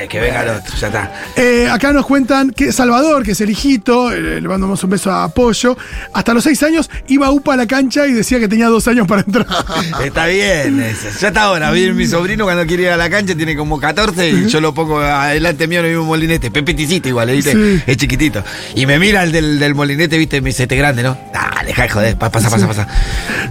[0.02, 1.12] Eh, que venga el otro, ya está.
[1.36, 5.12] Eh, acá nos cuentan que Salvador, que es el hijito, eh, le mandamos un beso
[5.12, 5.76] a Pollo,
[6.12, 8.88] hasta los seis años iba a UPA a la cancha y decía que tenía dos
[8.88, 9.46] años para entrar.
[10.04, 11.08] Está bien, eso.
[11.20, 11.70] ya está ahora.
[11.72, 14.98] Mi sobrino cuando quiere ir a la cancha, tiene como 14 y yo lo pongo
[15.00, 16.50] adelante mío en el mismo molinete.
[16.50, 17.52] Pepe Ticito igual, ¿viste?
[17.52, 17.82] Sí.
[17.86, 18.42] Es chiquitito.
[18.74, 20.40] Y me mira el del, del molinete, ¿viste?
[20.40, 21.16] Me dice, este grande, ¿no?
[21.34, 22.88] Ah, deja de joder, pa- pasa, pasa, pasa.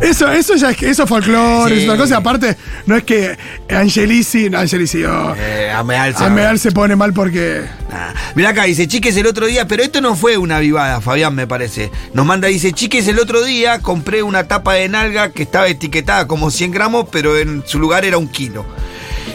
[0.02, 1.82] Eso, eso ya es, eso es folclore, Sí.
[1.84, 2.18] es una cosa.
[2.18, 3.38] Aparte, no es que
[3.70, 6.24] Angelici, no, Angelici, oh, Eh, Ameal se-
[6.58, 7.63] Se pone mal porque.
[7.89, 8.13] Nah.
[8.36, 11.47] Mirá acá, dice Chiques el otro día, pero esto no fue una vivada, Fabián, me
[11.47, 11.91] parece.
[12.13, 16.27] Nos manda, dice Chiques el otro día, compré una tapa de nalga que estaba etiquetada
[16.27, 18.65] como 100 gramos, pero en su lugar era un kilo.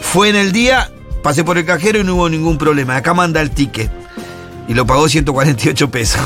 [0.02, 0.90] Fue en el día,
[1.22, 2.96] pasé por el cajero y no hubo ningún problema.
[2.96, 3.90] Acá manda el ticket.
[4.68, 6.20] Y lo pagó 148 pesos.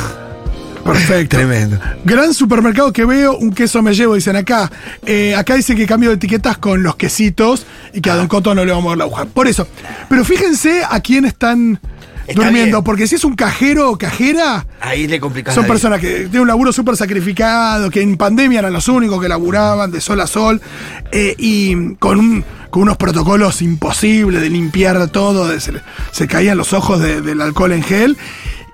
[0.84, 1.36] Perfecto.
[1.36, 1.78] Tremendo.
[2.04, 4.70] Gran supermercado que veo, un queso me llevo, dicen acá.
[5.06, 8.54] Eh, acá dicen que cambio de etiquetas con los quesitos y que a Don Coto
[8.54, 9.24] no le vamos a dar la aguja.
[9.26, 9.66] Por eso.
[10.08, 11.80] Pero fíjense a quién están
[12.26, 12.84] Está durmiendo, bien.
[12.84, 16.48] porque si es un cajero o cajera, Ahí le complicás son personas que tienen un
[16.48, 20.60] laburo súper sacrificado, que en pandemia eran los únicos que laburaban de sol a sol,
[21.12, 25.72] eh, y con, un- con unos protocolos imposibles de limpiar todo, de- se,
[26.12, 28.16] se caían los ojos de- del alcohol en gel,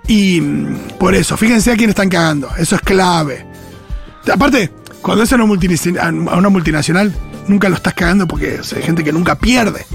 [0.06, 3.46] y mm, por eso, fíjense a quién están cagando, eso es clave.
[4.32, 4.70] Aparte,
[5.02, 7.14] cuando es a una, multinacional,
[7.46, 9.86] nunca lo estás cagando porque hay gente que nunca pierde.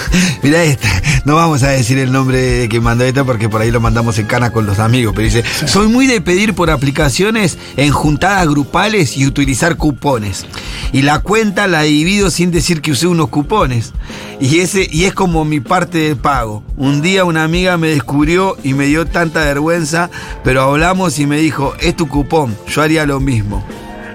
[0.42, 0.88] Mirá esta,
[1.24, 4.18] no vamos a decir el nombre de que mandó esta porque por ahí lo mandamos
[4.18, 8.48] en cana con los amigos, pero dice, soy muy de pedir por aplicaciones en juntadas
[8.48, 10.46] grupales y utilizar cupones.
[10.92, 13.92] Y la cuenta la divido sin decir que usé unos cupones.
[14.40, 16.62] Y, ese, y es como mi parte de pago.
[16.76, 20.10] Un día una amiga me descubrió y me dio tanta vergüenza,
[20.44, 23.64] pero hablamos y me dijo, es tu cupón, yo haría lo mismo.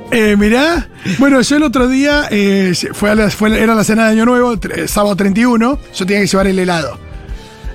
[0.10, 0.88] Eh, mirá,
[1.20, 4.56] bueno, yo el otro día eh, fue a la- era la cena de Año Nuevo,
[4.88, 6.98] sábado 31, yo tenía que llevar el helado.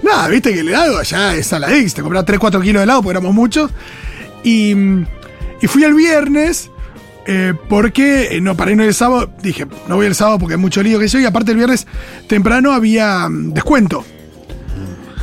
[0.03, 2.81] Nada, viste que el helado ya es a la X, te compraba 3, 4 kilos
[2.81, 3.71] de helado porque éramos muchos.
[4.43, 4.75] Y,
[5.69, 6.71] fui el viernes
[7.27, 10.39] eh, porque, eh, no, para ir no ir el sábado, dije, no voy el sábado
[10.39, 11.87] porque hay mucho lío que yo, y aparte el viernes
[12.29, 14.05] temprano había mm, descuento.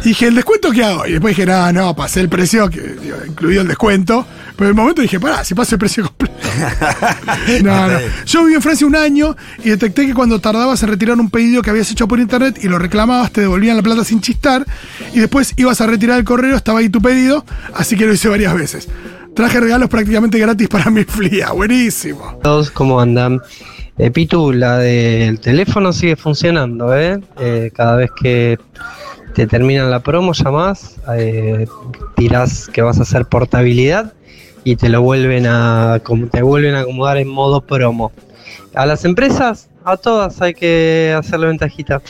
[0.06, 1.06] Y dije, ¿el descuento qué hago?
[1.08, 2.96] Y después dije, no, no, pasé el precio, que,
[3.28, 4.26] incluido el descuento.
[4.56, 6.39] Pero en el momento dije, pará, si paso el precio completo.
[7.64, 8.00] no, no.
[8.26, 11.62] Yo viví en Francia un año y detecté que cuando tardabas en retirar un pedido
[11.62, 14.66] que habías hecho por internet y lo reclamabas, te devolvían la plata sin chistar.
[15.14, 18.30] Y después ibas a retirar el correo, estaba ahí tu pedido, así que lo hice
[18.30, 18.88] varias veces.
[19.36, 21.52] Traje regalos prácticamente gratis para mi flia.
[21.52, 22.40] Buenísimo.
[22.44, 23.42] todos, ¿cómo andan?
[23.98, 27.20] Eh, Pitu, la del teléfono sigue funcionando, ¿eh?
[27.40, 28.58] Eh, cada vez que
[29.34, 31.68] te terminan la promo, llamás, eh,
[32.16, 34.14] tirás que vas a hacer portabilidad
[34.64, 38.12] y te lo vuelven a, como te vuelven a acomodar en modo promo.
[38.76, 42.02] A las empresas, a todas hay que hacerle ventajita.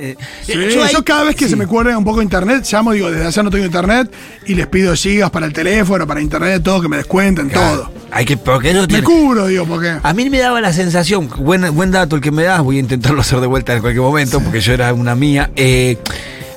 [0.00, 0.52] Eh, Sí,
[0.92, 1.50] yo cada vez que sí.
[1.50, 4.08] se me cuelga un poco internet, llamo, digo, desde allá no tengo internet
[4.46, 7.90] y les pido gigas para el teléfono, para internet, todo, que me descuenten, todo.
[8.12, 9.96] Hay que, porque Me tiene- cubro, digo, porque.
[10.00, 12.80] A mí me daba la sensación, buen, buen dato el que me das, voy a
[12.80, 15.50] intentarlo hacer de vuelta en cualquier momento, porque yo era una mía.
[15.56, 15.98] eh,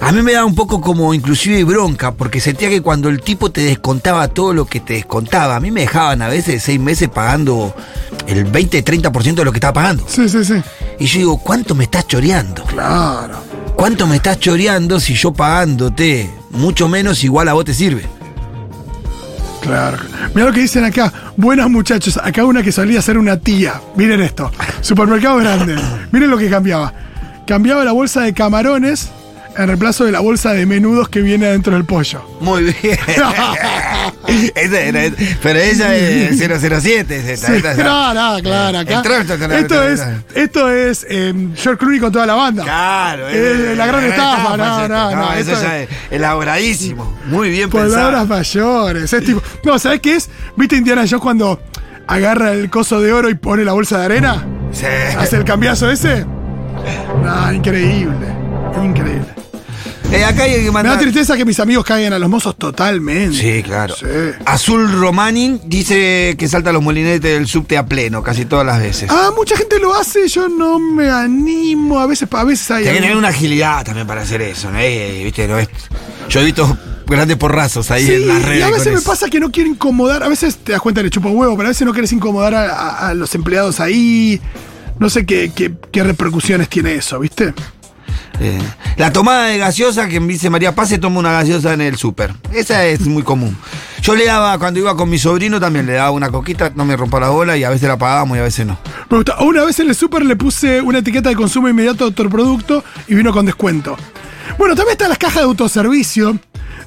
[0.01, 3.51] a mí me daba un poco como inclusive bronca, porque sentía que cuando el tipo
[3.51, 7.07] te descontaba todo lo que te descontaba, a mí me dejaban a veces seis meses
[7.07, 7.73] pagando
[8.25, 10.03] el 20-30% de lo que estaba pagando.
[10.07, 10.55] Sí, sí, sí.
[10.97, 12.63] Y yo digo, ¿cuánto me estás choreando?
[12.63, 13.43] Claro.
[13.75, 18.03] ¿Cuánto me estás choreando si yo pagándote mucho menos igual a vos te sirve?
[19.61, 19.99] Claro.
[20.33, 21.13] Mira lo que dicen acá.
[21.37, 22.17] Buenas muchachos.
[22.17, 23.79] Acá una que solía ser una tía.
[23.95, 24.51] Miren esto.
[24.81, 25.75] Supermercado grande.
[26.11, 26.91] Miren lo que cambiaba.
[27.45, 29.11] Cambiaba la bolsa de camarones
[29.57, 32.21] en reemplazo de la bolsa de menudos que viene adentro del pollo.
[32.39, 32.97] Muy bien.
[34.55, 37.15] Esa era- pero ella es 007.
[37.17, 37.83] es esta, Sí, esta, esta.
[38.41, 39.01] claro, acá.
[39.01, 40.01] Tránsito, Esto es,
[40.35, 42.63] esto es eh, George Clooney con toda la banda.
[42.63, 47.17] Claro, Eh, la gran estafa, no, es no, no, Eso ya es- es elaboradísimo.
[47.25, 48.27] Muy bien Palabras pensado.
[48.27, 49.11] mayores.
[49.13, 49.41] Es tipo.
[49.63, 50.29] No, ¿sabes qué es?
[50.55, 51.61] ¿Viste Indiana Jones cuando
[52.07, 54.45] agarra el coso de oro y pone la bolsa de arena?
[54.71, 54.85] Sí.
[55.17, 56.25] ¿Hace el cambiazo ese?
[57.23, 58.40] No, increíble.
[58.83, 59.25] Increíble.
[60.11, 63.37] Eh, acá hay que Me da tristeza que mis amigos caigan a los mozos totalmente.
[63.37, 63.95] Sí, claro.
[63.95, 64.05] Sí.
[64.45, 69.09] Azul Romanin dice que salta los molinetes del subte a pleno, casi todas las veces.
[69.09, 71.99] Ah, mucha gente lo hace, yo no me animo.
[71.99, 72.83] A veces, a veces hay.
[72.83, 74.79] Tiene que tener una agilidad también para hacer eso, ¿no?
[74.81, 75.47] Eh, ¿viste?
[75.47, 75.69] No es-
[76.27, 78.59] Yo he visto grandes porrazos ahí Sí, en las redes.
[78.59, 79.09] y a veces me eso.
[79.09, 80.23] pasa que no quiero incomodar.
[80.23, 82.11] A veces te das cuenta que le chupa un huevo, pero a veces no quieres
[82.11, 84.41] incomodar a, a- a los empleados ahí.
[84.99, 87.53] No sé qué, qué, qué repercusiones tiene eso, ¿viste?
[88.97, 92.33] La tomada de gaseosa, que dice María Paz, se toma una gaseosa en el súper.
[92.51, 93.57] Esa es muy común.
[94.01, 96.97] Yo le daba, cuando iba con mi sobrino, también le daba una coquita, no me
[96.97, 98.77] rompa la bola y a veces la pagábamos y a veces no.
[99.09, 99.39] Me gusta.
[99.41, 102.83] Una vez en el súper le puse una etiqueta de consumo inmediato de otro producto
[103.07, 103.95] y vino con descuento.
[104.57, 106.39] Bueno, también están las cajas de autoservicio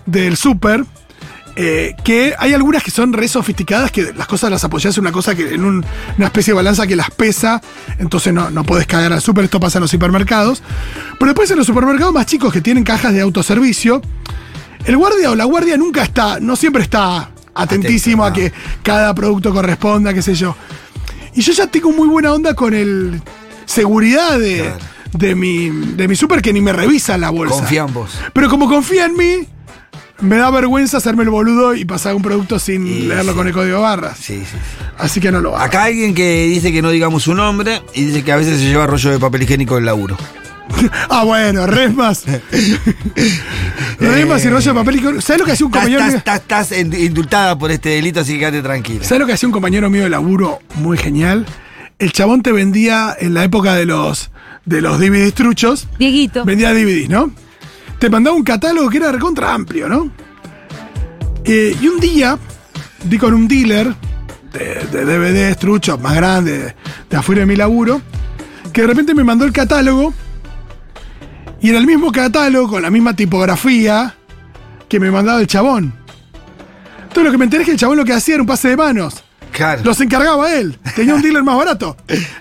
[0.07, 0.85] del súper.
[1.57, 5.13] Eh, que hay algunas que son re sofisticadas, que las cosas las apoyas en una
[5.13, 5.85] cosa que en un-
[6.19, 7.61] una especie de balanza que las pesa,
[7.99, 10.63] entonces no, no podés caer al súper, esto pasa en los supermercados.
[11.19, 14.03] Pero después en los supermercados más chicos que tienen cajas de autoservicio,
[14.85, 19.15] el guardia o la guardia nunca está, no siempre está atentísimo Atento, a que cada
[19.15, 20.57] producto corresponda, qué sé yo.
[21.35, 23.21] Y yo ya tengo muy buena onda con el
[23.65, 24.79] seguridad de, Claro.
[25.13, 27.55] de mi, de mi súper que ni me revisa la bolsa.
[27.57, 28.11] Confía en vos.
[28.33, 29.49] Pero como confía en mí,
[30.21, 33.37] me da vergüenza hacerme el boludo y pasar un producto sin Y leerlo sí.
[33.39, 34.17] con el código de barras.
[34.19, 34.45] Sí, sí.
[34.53, 34.57] sí.
[34.99, 35.65] Así que no lo hago.
[35.65, 38.67] Acá alguien que dice que no digamos su nombre y dice que a veces se
[38.67, 40.17] lleva rollo de papel higiénico del laburo.
[41.11, 42.25] Ah, bueno, resmas.
[44.01, 44.97] resmas y rollo de papel.
[44.97, 46.17] y- ¿Sabes lo que hacía un compañero mío?
[46.17, 49.05] estás- estás- estás en- indultada por este delito, así que quédate tranquila.
[49.05, 51.47] ¿Sabes lo que hacía un compañero mío de laburo muy genial?
[51.99, 54.31] El chabón te vendía en la época de los,
[54.65, 56.45] de los DVDs truchos, Dieguito.
[56.45, 57.31] vendía DVDs, ¿no?
[58.05, 60.11] Te mandaba un catálogo que era recontra amplio, ¿no?
[61.43, 62.39] Eh, y un día
[63.03, 63.95] di con un dealer
[64.53, 66.75] de, de DVDs truchos más grande
[67.09, 68.03] de, afuera de mi laburo,
[68.75, 70.13] que de repente me mandó el catálogo
[71.63, 74.15] y era el mismo catálogo con la misma tipografía
[74.87, 75.95] que me mandaba el chabón.
[77.05, 78.69] Entonces lo que me enteré es que el chabón lo que hacía era un pase
[78.69, 79.25] de manos.
[79.51, 79.81] Claro.
[79.83, 80.79] Los encargaba él.
[80.95, 81.97] Tenía un dealer más barato.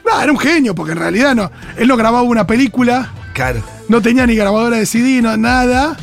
[0.06, 1.50] No, era un genio, porque en realidad no.
[1.78, 3.64] Él no grababa una película, Claro.
[3.90, 5.96] No tenía ni grabadora de CD, no, nada.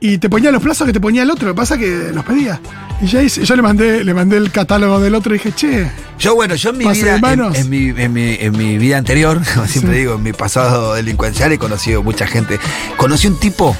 [0.00, 1.48] Y te ponía los plazos que te ponía el otro.
[1.48, 2.60] Lo que pasa es que los pedía.
[3.00, 5.90] Y ya hice- yo le mandé, le mandé el catálogo del otro y dije, che.
[6.18, 7.16] Yo, bueno, yo en mi vida,
[7.54, 9.98] en, mi, en mi- en mi vida anterior, como siempre Sí.
[10.00, 12.58] digo, en mi pasado delincuencial he conocido mucha gente.
[12.96, 13.76] Conocí un tipo,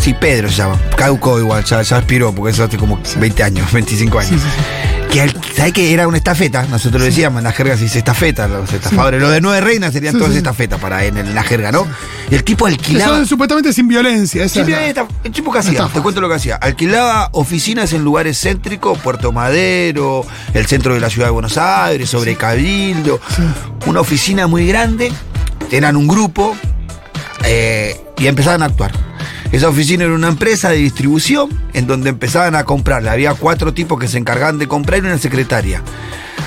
[0.00, 3.70] sí, Pedro se llama, Cauco igual, ya, ya aspiró, porque eso hace como 20 años,
[3.72, 4.30] 25 años.
[4.30, 4.91] Sí, sí.
[5.12, 6.62] Que ¿sabes que era una estafeta?
[6.68, 9.20] Nosotros lo decíamos, en la jerga se dice estafeta, los estafadores.
[9.20, 10.38] Los de nueve reinas serían sí.
[10.38, 11.86] estafetas para en, en la jerga, ¿no?
[12.30, 13.16] Y el tipo alquilaba.
[13.16, 14.42] son supuestamente sin violencia.
[14.42, 15.92] esa la- esta- el tipo que hacía, estafa.
[15.94, 16.56] te cuento lo que hacía.
[16.56, 22.08] Alquilaba oficinas en lugares céntricos, Puerto Madero, el centro de la ciudad de Buenos Aires,
[22.08, 23.20] sobre Cabildo.
[23.84, 25.12] Una oficina muy grande,
[25.70, 26.56] eran un grupo
[27.44, 28.92] eh, y empezaban a actuar.
[29.52, 33.10] Esa oficina era una empresa de distribución en donde empezaban a comprarle.
[33.10, 35.82] Había cuatro tipos que se encargaban de comprar y una secretaria.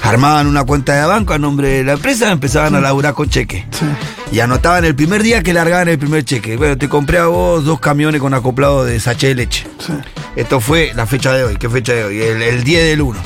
[0.01, 3.65] Armaban una cuenta de banco a nombre de la empresa, empezaban a laburar con cheque.
[3.71, 3.85] Sí.
[4.31, 6.57] Y anotaban el primer día que largaban el primer cheque.
[6.57, 9.67] Bueno, te compré a vos dos camiones con acoplado de sachet de leche.
[9.79, 9.93] Sí.
[10.35, 11.57] Esto fue la fecha de hoy.
[11.57, 12.21] ¿Qué fecha de hoy?
[12.21, 13.19] El, el 10 del 1.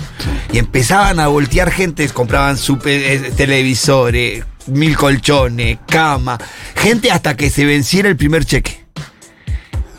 [0.52, 6.38] Y empezaban a voltear gente, compraban super, eh, televisores, mil colchones, cama.
[6.76, 8.79] Gente hasta que se venciera el primer cheque.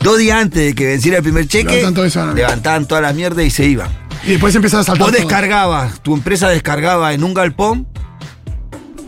[0.03, 2.33] Dos días antes de que venciera el primer cheque, Levantan todo eso, ¿no?
[2.33, 3.89] levantaban toda la mierda y se iban.
[4.25, 5.07] Y después empiezan a saltar.
[5.07, 5.19] Vos todo.
[5.27, 7.87] descargabas, tu empresa descargaba en un galpón,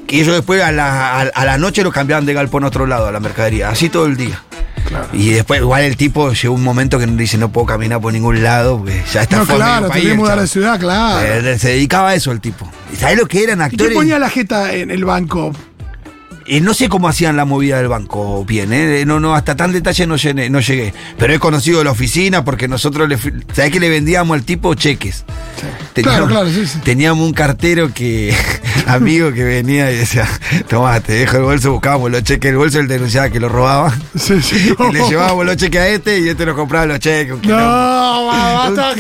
[0.08, 2.86] que ellos después a la, a, a la noche lo cambiaban de galpón a otro
[2.86, 4.41] lado, a la mercadería, así todo el día.
[4.88, 5.08] Claro.
[5.13, 8.43] Y después, igual el tipo llegó un momento que dice: No puedo caminar por ningún
[8.43, 11.25] lado, porque ya está No, claro, país que mudar de ciudad, claro.
[11.25, 12.69] Eh, Se dedicaba a eso el tipo.
[12.91, 13.88] ¿Y sabés lo que eran ¿Y actores?
[13.89, 15.53] qué ponía la jeta en el banco?
[16.45, 19.06] Eh, no sé cómo hacían la movida del banco bien, ¿eh?
[19.06, 20.93] No, no, hasta tal detalle no, llegué.
[21.17, 23.17] Pero he conocido la oficina porque nosotros le.
[23.53, 25.25] ¿Sabés que le vendíamos al tipo cheques?
[25.93, 26.79] Claro, claro, sí, sí.
[26.84, 28.36] Teníamos un cartero que.
[28.88, 30.27] amigo que venía y decía:
[30.67, 33.93] Tomá, te dejo el bolso, buscábamos los cheques del bolso, él denunciaba que lo robaba.
[34.17, 34.73] Sí, sí.
[34.89, 37.36] Y le llevábamos los cheques a este y este nos compraba los cheques.
[37.43, 38.93] No, basta,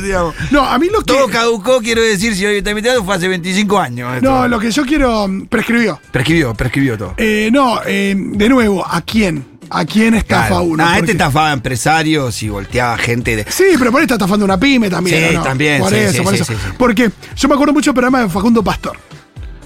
[0.00, 0.34] digamos.
[0.50, 1.04] No, a mí lo que.
[1.12, 4.14] Todo caducó, quiero decir, si hoy está invitado, fue hace 25 años.
[4.16, 4.30] esto.
[4.30, 5.26] No, lo que yo quiero.
[5.28, 6.00] mm, Prescribió.
[6.10, 6.54] Prescribió,
[6.98, 7.14] todo.
[7.16, 9.44] Eh, no, eh, de nuevo, ¿a quién?
[9.70, 10.64] ¿A quién estafa Claro.
[10.64, 10.84] uno?
[10.84, 13.44] Porque- este estafaba empresarios y volteaba gente de.
[13.48, 15.30] Sí, pero por ahí está estafando una pyme también.
[15.30, 16.44] Sí, también, Por sí, eso, sí, por eso.
[16.76, 18.98] Porque yo me acuerdo mucho del programa de Facundo Pastor.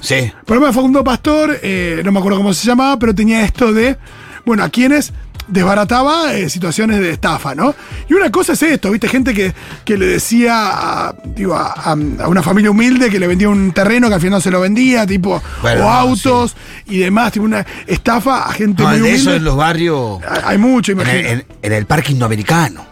[0.01, 0.15] Sí.
[0.15, 3.73] El programa de Facundo Pastor, eh, no me acuerdo cómo se llamaba, pero tenía esto
[3.73, 3.97] de,
[4.45, 5.13] bueno, a quienes
[5.49, 7.75] desbarataba eh, situaciones de estafa, ¿no?
[8.09, 9.09] Y una cosa es esto, ¿viste?
[9.09, 9.53] Gente que,
[9.85, 10.53] que le decía
[11.09, 11.95] a, digo, a,
[12.27, 15.07] una familia humilde que le vendía un terreno que al final no se lo vendía,
[15.07, 16.57] tipo, Bueno, o autos
[16.87, 19.21] y demás, tipo una estafa a gente No, muy de humilde.
[19.21, 20.21] eso en los barrios.
[20.45, 21.33] Hay- mucho, En el, imagínate.
[21.33, 22.85] en- en el parque indoamericano.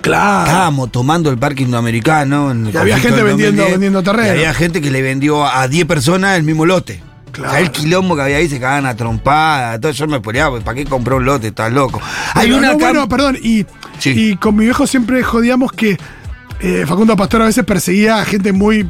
[0.00, 0.46] claro.
[0.46, 2.50] Estábamos tomando el parque indoamericano.
[2.50, 4.26] En el Y había gente vendiendo- 2010, vendiendo terreno.
[4.28, 7.02] Y había gente que le vendió a 10 personas el mismo lote.
[7.32, 7.50] Claro.
[7.52, 8.48] ¿Sabés el quilombo que había ahí?
[8.48, 9.78] Se cagaban a trompada.
[9.80, 11.48] Todo yo me peleaba, pues, ¿para qué compró un lote?
[11.48, 12.00] Estás loco.
[12.34, 13.66] Hay Pero una no, bueno, perdón, y,
[13.98, 14.10] Sí.
[14.16, 15.98] y con mi viejo siempre jodíamos que
[16.60, 18.86] eh, Facundo Pastor a veces perseguía a gente muy.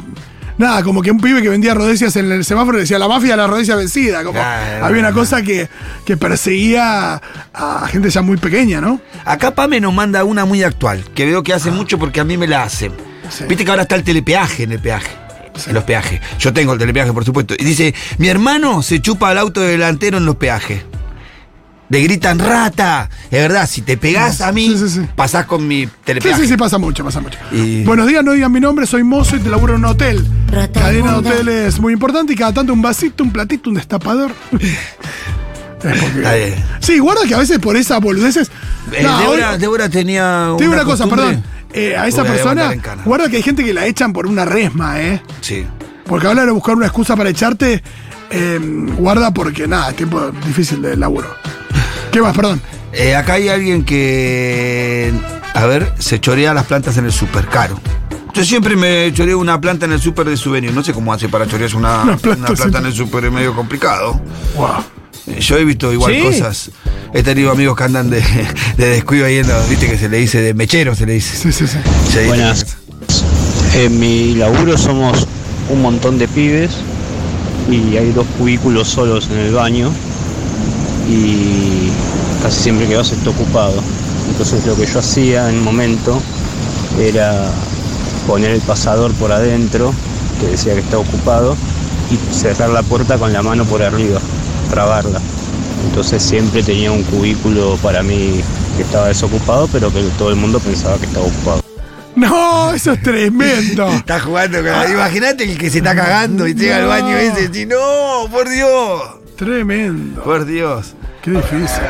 [0.58, 3.46] Nada, como que un pibe que vendía rodecias en el semáforo decía la mafia la
[3.46, 4.18] rodecia vencida.
[4.24, 5.68] Como Claro, había una cosa que,
[6.04, 7.20] que perseguía
[7.54, 9.00] a gente ya muy pequeña, ¿no?
[9.24, 12.36] Acá Pame nos manda una muy actual, que veo que hace mucho porque a mí
[12.36, 12.92] me la hacen.
[13.30, 13.44] Sí.
[13.48, 15.10] Viste que ahora está el telepeaje en el peaje.
[15.66, 16.20] En los peajes.
[16.38, 17.54] Yo tengo el telepeaje, por supuesto.
[17.58, 20.82] Y dice, mi hermano se chupa al auto delantero en los peajes.
[21.88, 23.10] Le gritan rata.
[23.32, 25.06] Es verdad, si te pegás a mí, Sí, sí, sí.
[25.16, 26.42] pasás con mi Sí, telepeaje.
[26.42, 27.36] sí, sí, pasa mucho, pasa mucho.
[27.50, 30.24] Y- Buenos días, no digan mi nombre, soy mozo y te laburo en un hotel.
[30.52, 34.30] Rata Cadena de hoteles muy importante y cada tanto un vasito, un platito, un destapador.
[35.82, 36.62] Porque-.
[36.80, 38.50] Sí, guarda que a veces por esas boludeces.
[38.92, 40.52] Eh, No, Débora, hoy- Débora tenía.
[40.58, 41.42] Te digo una cosa, perdón.
[41.72, 42.72] Eh, a esa persona,
[43.04, 45.22] guarda que hay gente que la echan por una resma, ¿eh?
[45.40, 45.66] Sí.
[46.04, 47.82] Porque hablar de buscar una excusa para echarte,
[48.30, 48.58] eh,
[48.96, 51.28] guarda porque nada, tiempo difícil de laburo.
[52.10, 52.34] ¿Qué más?
[52.34, 52.60] Perdón.
[52.92, 55.12] Eh, acá hay alguien que,
[55.54, 57.80] a ver, se chorea las plantas en el súper caro.
[58.32, 60.72] Yo siempre me choreo una planta en el súper de souvenir.
[60.72, 63.54] No sé cómo hace para chorearse una, Una una planta en el súper, es medio
[63.54, 64.20] complicado.
[64.56, 64.99] Wow.
[65.38, 66.20] Yo he visto igual ¿Sí?
[66.22, 66.70] cosas.
[67.14, 68.22] He tenido amigos que andan de,
[68.76, 71.36] de descuido ahí en los- viste que se le dice de mechero, se le dice.
[71.36, 71.78] Sí, sí, sí.
[72.10, 72.66] Se dice- Buenas.
[73.74, 75.26] En mi laburo somos
[75.70, 76.70] un montón de pibes
[77.70, 79.90] y hay dos cubículos solos en el baño
[81.08, 81.90] y
[82.42, 83.80] casi siempre que vas está ocupado.
[84.28, 86.20] Entonces lo que yo hacía en un momento
[87.00, 87.50] era
[88.26, 89.92] poner el pasador por adentro,
[90.40, 91.56] que decía que estaba ocupado,
[92.10, 94.20] y cerrar la puerta con la mano por arriba,
[94.70, 95.20] trabarla.
[95.88, 98.40] Entonces siempre tenía un cubículo para mí
[98.76, 101.60] que estaba desocupado, pero que todo el mundo pensaba que estaba ocupado.
[102.16, 103.88] No, eso es tremendo.
[103.94, 107.44] Está jugando con la- Imagínate el que se está cagando y llega al baño ese
[107.44, 109.02] y dice, no, por Dios,
[109.36, 110.22] Tremendo.
[110.22, 110.94] por Dios.
[111.22, 111.82] Qué difícil.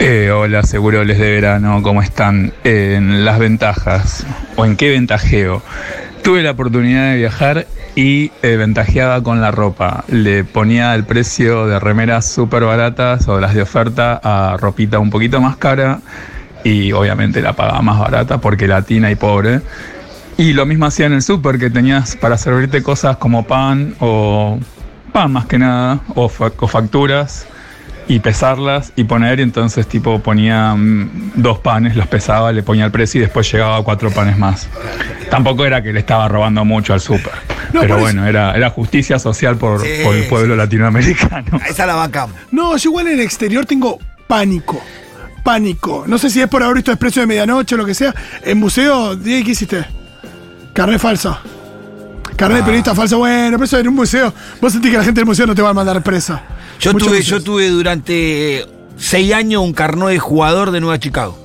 [0.00, 2.52] Eh, hola, seguro les de verano, ¿cómo están?
[2.64, 4.24] En las ventajas,
[4.56, 5.62] o en qué ventajeo.
[6.22, 10.04] Tuve la oportunidad de viajar y eh, ventajeaba con la ropa.
[10.08, 15.10] Le ponía el precio de remeras súper baratas o las de oferta a ropita un
[15.10, 16.00] poquito más cara
[16.62, 19.60] y obviamente la pagaba más barata porque latina y pobre.
[20.36, 24.58] Y lo mismo hacía en el súper, que tenías para servirte cosas como pan o
[25.12, 27.46] pan más que nada, o, fa- o facturas
[28.10, 32.84] y pesarlas y poner, y entonces tipo ponía mm, dos panes, los pesaba, le ponía
[32.84, 34.68] el precio y después llegaba a cuatro panes más.
[35.30, 37.30] Tampoco era que le estaba robando mucho al súper,
[37.72, 41.60] No, pero bueno, era, era justicia social por, Sí, por el pueblo latinoamericano.
[41.68, 42.34] Esa la bancamos.
[42.50, 44.82] No, yo igual en el exterior tengo pánico.
[45.44, 46.02] Pánico.
[46.08, 48.12] No sé si es por haber visto Expreso de Medianoche o lo que sea.
[48.42, 49.84] En museo, Diego, ¿qué hiciste?
[50.72, 51.38] Carnet falso.
[52.40, 53.18] Carnet de periodista falso.
[53.18, 54.32] Bueno, pero eso en un museo.
[54.60, 56.42] Vos sentís que la gente del museo no te va a mandar presa.
[56.80, 57.38] Yo Muchos tuve, museos.
[57.40, 61.38] yo tuve durante seis años un carnet de jugador de Nueva Chicago.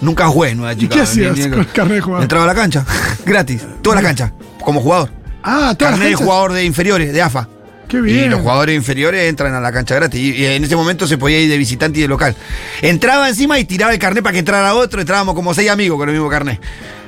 [0.00, 0.94] Nunca jugué en Nueva ¿Y Chicago.
[0.96, 2.22] qué hacías Ni- ni- con el carnet de jugador?
[2.22, 2.84] Entraba a la cancha,
[3.26, 4.32] gratis, toda la cancha,
[4.64, 5.10] como jugador.
[5.42, 7.48] Ah, todas las Carnet de jugador de inferiores, de AFA.
[7.88, 8.30] Qué Y bien.
[8.30, 10.18] los jugadores inferiores entran a la cancha gratis.
[10.20, 12.34] Y, y en ese momento se podía ir de visitante y de local.
[12.80, 15.00] Entraba encima y tiraba el carnet para que entrara otro.
[15.00, 16.58] Entrábamos como seis amigos con el mismo carnet.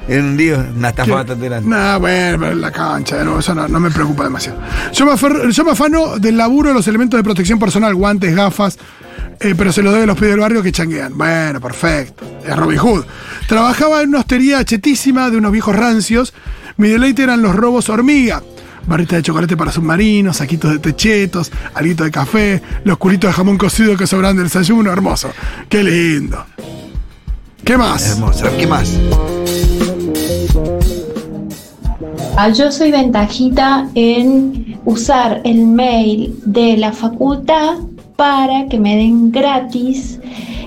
[0.06, 1.68] Era un día, una estafa bastante grande.
[1.68, 4.60] Nah, bueno, pero en la cancha, de nuevo, eso no, no me preocupa demasiado.
[4.92, 8.78] Yo me, yo me afano del laburo de los elementos de protección personal, guantes, gafas,
[9.40, 11.16] eh, pero se los doy a los pibes del barrio que changuean.
[11.16, 12.24] Bueno, perfecto.
[12.46, 13.04] Es Robin Hood.
[13.48, 16.34] Trabajaba en una hostería chetísima de unos viejos rancios.
[16.76, 18.42] Mi deleite eran los robos hormiga.
[18.86, 23.56] Barrita de chocolate para submarinos, saquitos de techetos, alguito de café, los culitos de jamón
[23.56, 25.32] cocido que sobran del desayuno, hermoso.
[25.70, 26.44] Qué lindo.
[27.64, 28.10] ¿Qué más?
[28.10, 28.46] Hermoso.
[28.58, 28.98] ¿Qué más?
[32.52, 37.78] Yo soy ventajita en usar el mail de la facultad
[38.16, 40.20] para que me den gratis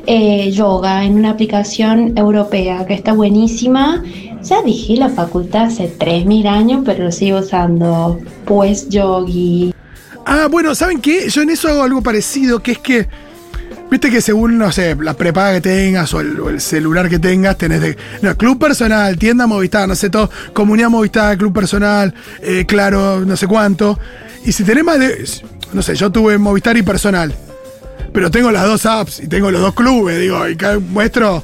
[0.06, 4.03] eh, yoga en una aplicación europea que está buenísima.
[4.43, 8.19] Ya dije la facultad hace 3.000 años, pero lo sigo usando.
[8.45, 9.73] Pues yogi.
[10.25, 11.30] Ah, bueno, ¿saben qué?
[11.30, 13.08] Yo en eso hago algo parecido, que es que,
[13.91, 17.19] viste que según, no sé, la prepaga que tengas o el, o el celular que
[17.19, 22.13] tengas, tenés de, no, club personal, tienda Movistar, no sé todo, comunidad Movistar, club personal,
[22.41, 24.00] eh, claro, no sé cuánto.
[24.45, 25.23] Y si tenés más de,
[25.73, 27.34] no sé, yo tuve Movistar y personal,
[28.13, 31.43] pero tengo las dos apps y tengo los dos clubes, digo, y cada- muestro...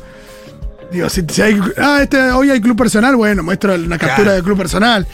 [0.92, 1.60] Digo, si, si hay.
[1.80, 4.32] Ah, este, hoy hay club personal, bueno, muestro una captura Claro.
[4.34, 5.08] del club personal.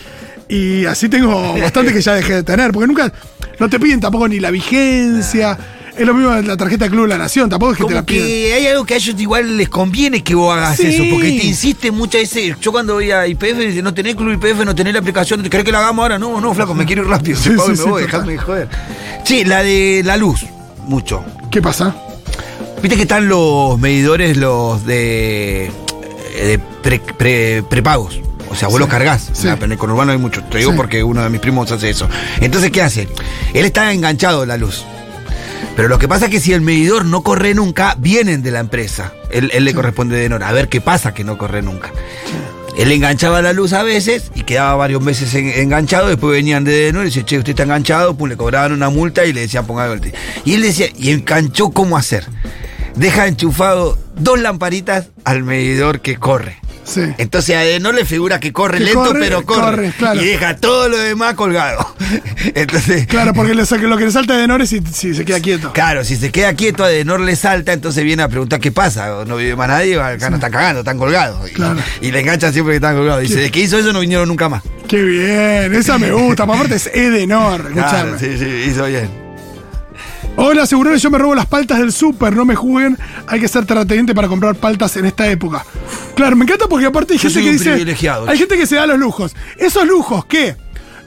[0.49, 3.13] Y así tengo bastante que ya dejé de tener, porque nunca.
[3.61, 5.57] No te piden tampoco ni la vigencia.
[5.99, 8.03] Es lo mismo la tarjeta de Club de la Nación, tampoco es que te la
[8.03, 8.25] piden.
[8.25, 10.87] que hay algo que a ellos igual les conviene que vos hagas Sí.
[10.87, 12.55] eso, porque te insisten muchas veces.
[12.61, 15.65] Yo cuando voy a IPF, dice, no tenés club IPF, no tenés la aplicación, ¿querés
[15.65, 16.17] que la hagamos ahora?
[16.17, 18.01] No, no, flaco, me quiero ir rápido, Sí, te pago y sí, me sí, voy,
[18.03, 18.11] total.
[18.25, 18.69] dejadme de joder.
[19.25, 20.45] Sí, la de la luz,
[20.87, 21.21] mucho.
[21.51, 21.93] ¿Qué pasa?
[22.81, 25.69] Viste que están los medidores, los de,
[26.33, 28.21] de pre- pre- prepagos.
[28.49, 29.29] O sea, vos los cargas.
[29.33, 29.47] sí.
[29.49, 30.41] En el conurbano hay mucho.
[30.45, 30.77] Te digo Sí.
[30.77, 32.07] porque uno de mis primos hace eso.
[32.39, 33.09] Entonces, ¿qué hace?
[33.53, 34.85] Él está enganchado a la luz.
[35.75, 38.59] Pero lo que pasa es que si el medidor no corre nunca, vienen de la
[38.59, 39.13] empresa.
[39.31, 40.49] Él, le corresponde de Nora.
[40.49, 41.91] A ver qué pasa que no corre nunca.
[42.77, 46.07] Él enganchaba la luz a veces y quedaba varios meses en- enganchado.
[46.09, 48.15] Después venían de Denor y dice, che, usted está enganchado.
[48.15, 50.13] Pum, le cobraban una multa y le decían, ponga el
[50.45, 52.25] Y él decía, y enganchó cómo hacer.
[52.95, 56.57] Deja enchufado dos lamparitas al medidor que corre.
[56.89, 57.01] Sí.
[57.19, 59.61] Entonces a Adenor le figura que corre Que lento, corre, pero corre.
[59.61, 60.21] corre, claro.
[60.21, 61.95] Y deja todo lo demás colgado.
[62.55, 65.39] Entonces, Claro, porque saca- lo que le salta de Nor es si, si se queda
[65.39, 65.71] quieto.
[65.73, 69.23] Claro, si se queda quieto, Adenor le salta, entonces viene a preguntar qué pasa.
[69.27, 71.49] No vive más nadie, acá no están cagando, están colgados.
[71.49, 71.79] Y- Claro.
[72.01, 73.21] Y, le enganchan siempre que están colgados.
[73.21, 74.63] Dice, de que hizo eso no vinieron nunca más.
[74.87, 76.45] Qué bien, esa me gusta.
[76.47, 77.89] Por aparte es Edenor, escuchame.
[77.89, 79.28] Claro, sí, sí, hizo bien.
[80.41, 82.97] Hola, segurones, yo me robo las paltas del súper, no me juguen.
[83.27, 85.65] Hay que ser terrateniente para comprar paltas en esta época.
[86.15, 88.07] Claro, me encanta porque aparte hay Yo gente que dice.
[88.25, 89.35] Hay gente que se da los lujos.
[89.57, 90.55] Esos lujos que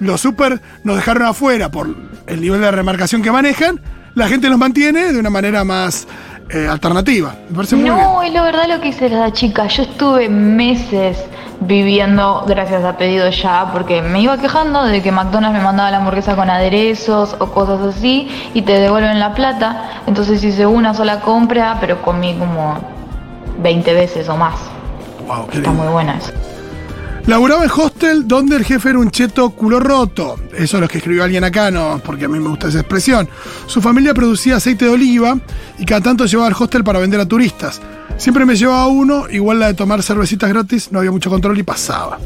[0.01, 3.81] los súper nos dejaron afuera por el nivel de remarcación que manejan,
[4.15, 6.07] la gente los mantiene de una manera más
[6.51, 7.35] eh, alternativa.
[7.49, 7.97] Me parece muy bien.
[7.97, 9.67] No, es la verdad lo que dice la chica.
[9.67, 11.25] Yo estuve meses
[11.61, 15.99] viviendo gracias a pedido ya, porque me iba quejando de que McDonald's me mandaba la
[15.99, 19.91] hamburguesa con aderezos o cosas así y te devuelven la plata.
[20.07, 22.79] Entonces hice una sola compra, pero comí como
[23.59, 24.55] 20 veces o más.
[25.27, 25.85] Wow, qué Está lindo.
[25.85, 26.33] muy buena eso.
[27.27, 30.37] Laburaba en hostel donde el jefe era un cheto culo roto.
[30.53, 33.29] Eso es lo que escribió alguien acá, no, porque a mí me gusta esa expresión.
[33.67, 35.39] Su familia producía aceite de oliva
[35.79, 37.81] y cada tanto llevaba al hostel para vender a turistas.
[38.17, 41.63] Siempre me llevaba uno, igual la de tomar cervecitas gratis, no había mucho control y
[41.63, 42.19] pasaba.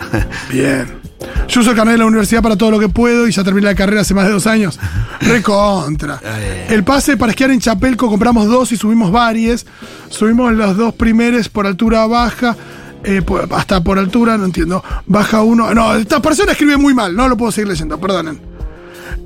[0.50, 1.00] Bien.
[1.48, 3.66] Yo uso el carnet de la universidad para todo lo que puedo y ya terminé
[3.66, 4.78] la carrera hace más de dos años.
[5.20, 6.20] Recontra.
[6.68, 9.66] El pase para esquiar en Chapelco compramos dos y subimos varios.
[10.08, 12.56] Subimos los dos primeros por altura baja.
[13.04, 14.82] Eh, hasta por altura, no entiendo.
[15.06, 15.72] Baja uno.
[15.74, 18.40] No, esta persona escribe muy mal, no lo puedo seguir leyendo, perdonen.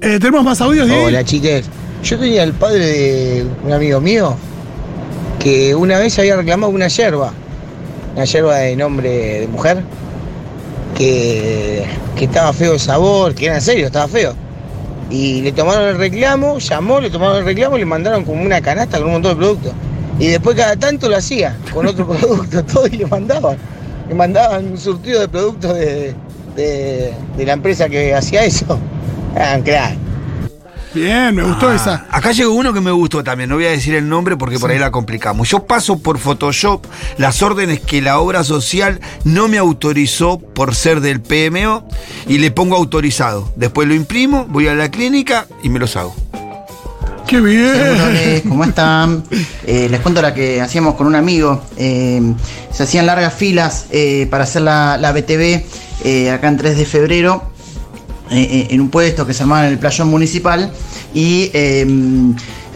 [0.00, 0.86] Eh, ¿Tenemos más audios?
[0.86, 1.04] Diego?
[1.04, 1.66] Hola chiques,
[2.02, 4.36] yo tenía el padre de un amigo mío
[5.38, 7.32] que una vez había reclamado una yerba,
[8.14, 9.82] una yerba de nombre de mujer,
[10.96, 14.34] que, que estaba feo el sabor, que era en serio, estaba feo.
[15.08, 18.60] Y le tomaron el reclamo, llamó, le tomaron el reclamo y le mandaron como una
[18.60, 19.72] canasta con un montón de productos.
[20.18, 23.56] Y después cada tanto lo hacía, con otro producto, todo, y le mandaban.
[24.08, 26.14] Le mandaban un surtido de productos de,
[26.54, 28.78] de- de la empresa que hacía eso.
[29.38, 29.96] Ah, crack.
[30.94, 32.06] Bien, me gustó Ah, esa.
[32.10, 34.70] Acá llegó uno que me gustó también, no voy a decir el nombre porque por
[34.70, 35.50] ahí la complicamos.
[35.50, 36.86] Yo paso por Photoshop
[37.18, 41.86] las órdenes que la obra social no me autorizó por ser del PMO
[42.26, 43.52] y le pongo autorizado.
[43.56, 46.16] Después lo imprimo, voy a la clínica y me los hago.
[47.26, 48.42] Qué bien.
[48.48, 49.24] ¿cómo están?
[49.66, 51.62] Eh, les cuento la que hacíamos con un amigo.
[51.76, 52.20] Eh,
[52.70, 55.62] se hacían largas filas eh, para hacer la, la BTV
[56.32, 57.42] acá en 3 de febrero.
[58.30, 60.72] en un puesto que se llamaba el playón municipal
[61.14, 61.50] y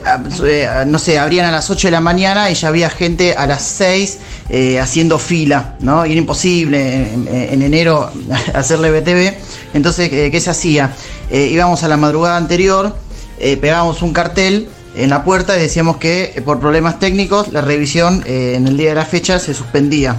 [0.04, 3.46] eh, no sé, abrían a las 8 de la mañana y ya había gente a
[3.46, 6.04] las 6 eh, haciendo fila, ¿no?
[6.04, 8.10] Era imposible en, en enero
[8.54, 9.34] hacerle BTV.
[9.74, 10.92] Entonces, ¿qué se hacía?
[11.30, 12.96] Íbamos a la madrugada anterior,
[13.40, 17.60] eh, pegábamos un cartel en la puerta y decíamos que eh, por problemas técnicos la
[17.60, 20.16] revisión eh, en el día de la fecha se suspendía.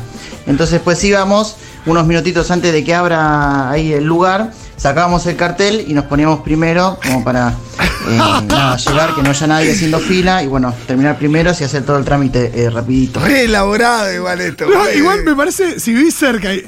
[0.48, 1.56] Entonces pues íbamos
[1.86, 6.42] unos minutitos antes de que abra ahí el lugar, sacábamos el cartel y nos poníamos
[6.42, 8.18] primero como para eh,
[8.48, 11.98] nada, llegar, que no haya nadie haciendo fila y bueno, terminar primero y hacer todo
[11.98, 13.20] el trámite eh, rapidito.
[13.20, 14.66] Re elaborado igual esto.
[14.68, 16.66] No, igual me parece, si vivís cerca, y-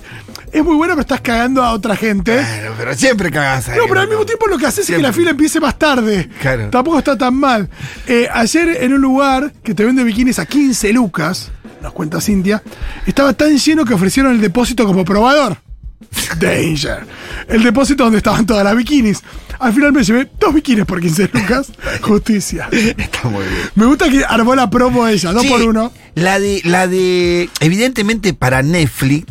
[0.54, 2.36] es muy bueno que estás cagando a otra gente.
[2.36, 3.78] Bueno, pero siempre cagás ahí.
[3.78, 6.30] No, pero al mismo tiempo lo que haces es que la fila empiece más tarde.
[6.40, 6.70] Claro.
[6.70, 7.68] Tampoco está tan mal.
[8.08, 11.52] Eh, ayer en un lugar que te vende bikinis a 15 lucas,
[11.82, 12.62] nos cuenta Cintia,
[13.08, 15.58] estaba tan lleno que ofrecieron el depósito como probador.
[16.40, 17.06] Danger.
[17.48, 19.22] El depósito donde estaban todas las bikinis.
[19.60, 21.72] Al final me llevé dos bikinis por 15 lucas.
[22.02, 22.68] Justicia.
[22.72, 23.70] Está muy bien.
[23.74, 25.92] Me gusta que armó la promo ella, dos Sí, por uno.
[26.14, 27.50] La de, la de.
[27.60, 29.26] Evidentemente para Netflix.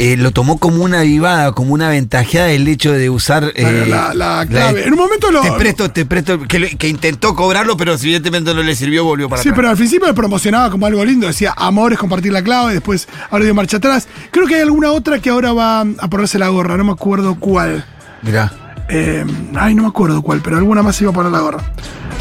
[0.00, 4.14] Eh, lo tomó como una vivada, como una ventajeada el hecho de usar eh, la,
[4.14, 4.84] la clave.
[4.84, 5.42] en un momento lo.
[5.42, 9.48] Te presto, te presto, que, intentó cobrarlo, pero evidentemente no le sirvió, volvió para Sí,
[9.48, 9.56] atrás.
[9.58, 11.26] pero al principio lo promocionaba como algo lindo.
[11.26, 12.74] Decía, amor es compartir la clave.
[12.74, 14.06] Después ahora dio marcha atrás.
[14.30, 16.76] Creo que hay alguna otra que ahora va a ponerse la gorra.
[16.76, 17.84] No me acuerdo cuál.
[18.22, 18.52] Mirá.
[18.88, 19.24] Eh,
[19.56, 21.72] ay, no me acuerdo cuál, pero alguna más iba a poner la gorra.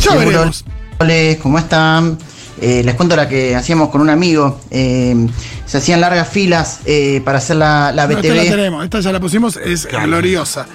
[0.01, 0.65] Ya veremos.
[0.97, 1.13] Hola,
[1.43, 2.17] ¿cómo están?
[2.61, 4.59] Eh, les cuento la que hacíamos con un amigo.
[4.71, 5.27] Eh,
[5.65, 8.49] se hacían largas filas eh, para hacer la, la No, esta la BTV.
[8.49, 10.07] tenemos, esta ya la pusimos, es Claro.
[10.07, 10.65] gloriosa.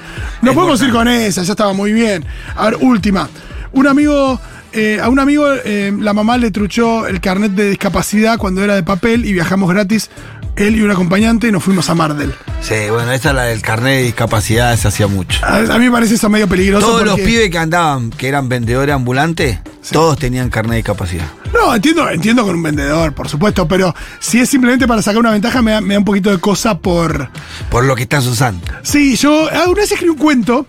[0.42, 2.24] No Es podemos ir con esa, ya estaba muy bien.
[2.56, 3.28] A ver, última.
[3.72, 4.38] Un amigo,
[4.72, 8.74] eh, a un amigo eh, la mamá le truchó el carnet de discapacidad cuando era
[8.74, 10.10] de papel y viajamos gratis,
[10.56, 12.34] él y un acompañante, y nos fuimos a Mardel.
[12.60, 15.44] Sí, bueno, esta es la del carnet de discapacidad, se hacía mucho.
[15.44, 16.86] A, a mí me parece eso medio peligroso.
[16.86, 19.58] Todos los pibes que andaban, que eran vendedores ambulantes,
[19.90, 21.26] todos tenían carnet de discapacidad.
[21.52, 25.30] No, entiendo, entiendo con un vendedor, por supuesto, pero si es simplemente para sacar una
[25.30, 27.28] ventaja, me da, me da un poquito de cosa por.
[27.70, 28.64] Por lo que estás usando.
[28.82, 30.66] Sí, yo alguna vez escribí un cuento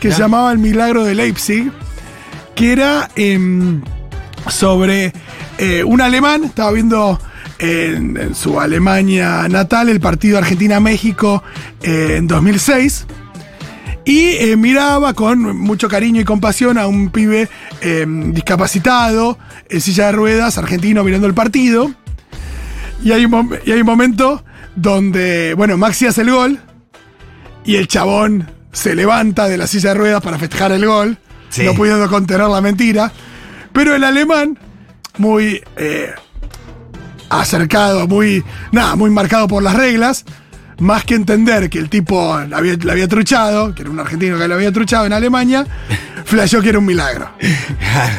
[0.00, 1.72] que se llamaba El milagro de Leipzig,
[2.54, 3.80] que era em,
[4.48, 5.12] sobre
[5.58, 7.18] eh, un alemán, estaba viendo
[7.64, 11.42] en, en su Alemania natal el partido Argentina-México
[11.82, 13.06] eh, en 2006.
[14.06, 17.48] Y eh, miraba con mucho cariño y compasión a un pibe
[17.80, 19.38] eh, discapacitado,
[19.70, 21.90] en silla de ruedas, argentino, mirando el partido.
[23.02, 24.44] Y hay, un y hay un momento
[24.76, 26.58] donde, bueno, Maxi hace el gol
[27.64, 31.16] y el chabón se levanta de la silla de ruedas para festejar el gol,
[31.48, 31.62] Sí.
[31.64, 33.12] no pudiendo contener la mentira.
[33.72, 34.58] Pero el alemán,
[35.18, 36.10] muy eh,
[37.40, 40.24] acercado, muy, nada, muy marcado por las reglas,
[40.78, 44.38] más que entender que el tipo la había, la había truchado, que era un argentino
[44.38, 45.66] que lo había truchado en Alemania,
[46.24, 47.28] flasheó que era un milagro.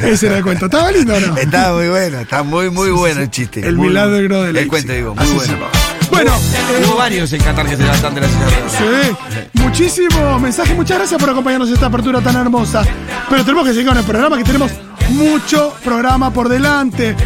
[0.02, 0.66] Ese era el cuento.
[0.66, 1.36] ¿Estaba lindo o no?
[1.36, 3.66] Está muy bueno, está muy, muy bueno el chiste.
[3.66, 4.52] El Muy milagro bueno.
[4.52, 5.66] de El cuento, digo, muy Así bueno.
[6.10, 8.72] Bueno, eh, Hubo varios en Qatar que se levantan de la ruedas.
[8.72, 12.84] Sí, muchísimo mensaje, muchas gracias por acompañarnos en esta apertura tan hermosa.
[13.28, 14.70] Pero tenemos que seguir con el programa, que tenemos
[15.10, 17.14] mucho programa por delante.